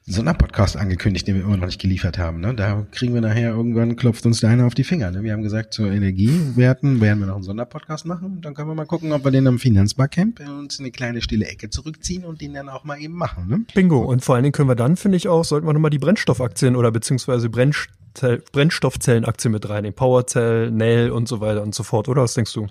Sonderpodcast 0.10 0.78
angekündigt, 0.78 1.28
den 1.28 1.36
wir 1.36 1.44
immer 1.44 1.58
noch 1.58 1.66
nicht 1.66 1.82
geliefert 1.82 2.18
haben. 2.18 2.40
Ne? 2.40 2.56
Da 2.56 2.88
kriegen 2.92 3.14
wir 3.14 3.20
nachher 3.20 3.50
irgendwann, 3.50 3.98
klopft 3.98 4.26
uns 4.26 4.40
der 4.40 4.52
eine 4.52 4.66
auf 4.66 4.74
die 4.74 4.86
Finger. 4.86 5.12
Ne? 5.12 5.22
Wir 5.24 5.34
haben 5.34 5.44
gesagt, 5.44 5.74
zur 5.74 5.92
Energiewerten 5.92 7.02
werden 7.02 7.20
wir 7.20 7.28
noch 7.28 7.36
einen 7.36 7.44
Sonderpodcast 7.44 8.06
machen. 8.06 8.38
Und 8.38 8.46
dann 8.46 8.54
können 8.54 8.70
wir 8.70 8.76
mal 8.76 8.86
gucken, 8.86 9.12
ob 9.12 9.26
wir 9.26 9.32
den 9.32 9.46
am 9.48 9.60
Finanzbarcamp 9.60 10.40
uns 10.40 10.80
in 10.80 10.86
eine 10.86 10.92
kleine 10.92 11.22
stille 11.22 11.46
Ecke 11.46 11.70
zurückziehen 11.70 12.24
und 12.24 12.40
den 12.40 12.54
dann 12.54 12.70
auch 12.70 12.86
mal 12.86 13.02
eben 13.02 13.16
machen. 13.16 13.50
Ne? 13.50 13.66
Bingo. 13.74 14.00
Und 14.00 14.24
vor 14.24 14.36
allen 14.36 14.44
Dingen 14.44 14.54
können 14.54 14.70
wir 14.70 14.76
dann, 14.76 14.96
finde 14.96 15.18
ich 15.18 15.28
auch, 15.28 15.44
sollten 15.44 15.68
wir 15.68 15.74
nochmal 15.74 15.92
die 15.92 16.00
Brennstoffaktien 16.00 16.78
oder 16.78 16.92
beziehungsweise 16.92 17.50
Brennstoffzellenaktien 17.50 19.52
mit 19.52 19.68
reinnehmen. 19.68 19.96
Powerzell, 19.96 20.72
Nail 20.72 21.12
und 21.12 21.28
so 21.28 21.42
weiter 21.42 21.64
und 21.64 21.76
so 21.76 21.84
fort. 21.84 22.08
Oder 22.08 22.22
was 22.22 22.34
denkst 22.34 22.54
du? 22.54 22.68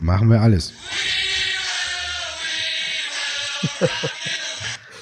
Machen 0.00 0.30
wir 0.30 0.40
alles. 0.40 0.72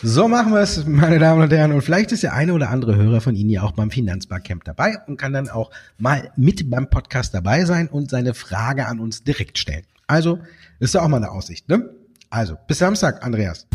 So 0.02 0.28
machen 0.28 0.52
wir 0.52 0.60
es, 0.60 0.86
meine 0.86 1.18
Damen 1.18 1.42
und 1.42 1.52
Herren. 1.52 1.72
Und 1.72 1.82
vielleicht 1.82 2.12
ist 2.12 2.22
der 2.22 2.32
eine 2.32 2.52
oder 2.52 2.70
andere 2.70 2.94
Hörer 2.94 3.20
von 3.20 3.34
Ihnen 3.34 3.50
ja 3.50 3.62
auch 3.62 3.72
beim 3.72 3.90
Finanzbarcamp 3.90 4.62
dabei 4.62 4.96
und 5.06 5.16
kann 5.16 5.32
dann 5.32 5.48
auch 5.48 5.72
mal 5.98 6.30
mit 6.36 6.70
beim 6.70 6.88
Podcast 6.88 7.34
dabei 7.34 7.64
sein 7.64 7.88
und 7.88 8.08
seine 8.08 8.34
Frage 8.34 8.86
an 8.86 9.00
uns 9.00 9.24
direkt 9.24 9.58
stellen. 9.58 9.82
Also, 10.06 10.38
ist 10.78 10.94
ja 10.94 11.02
auch 11.02 11.08
mal 11.08 11.16
eine 11.16 11.32
Aussicht, 11.32 11.68
ne? 11.68 11.90
Also, 12.30 12.56
bis 12.68 12.78
Samstag, 12.78 13.24
Andreas. 13.24 13.66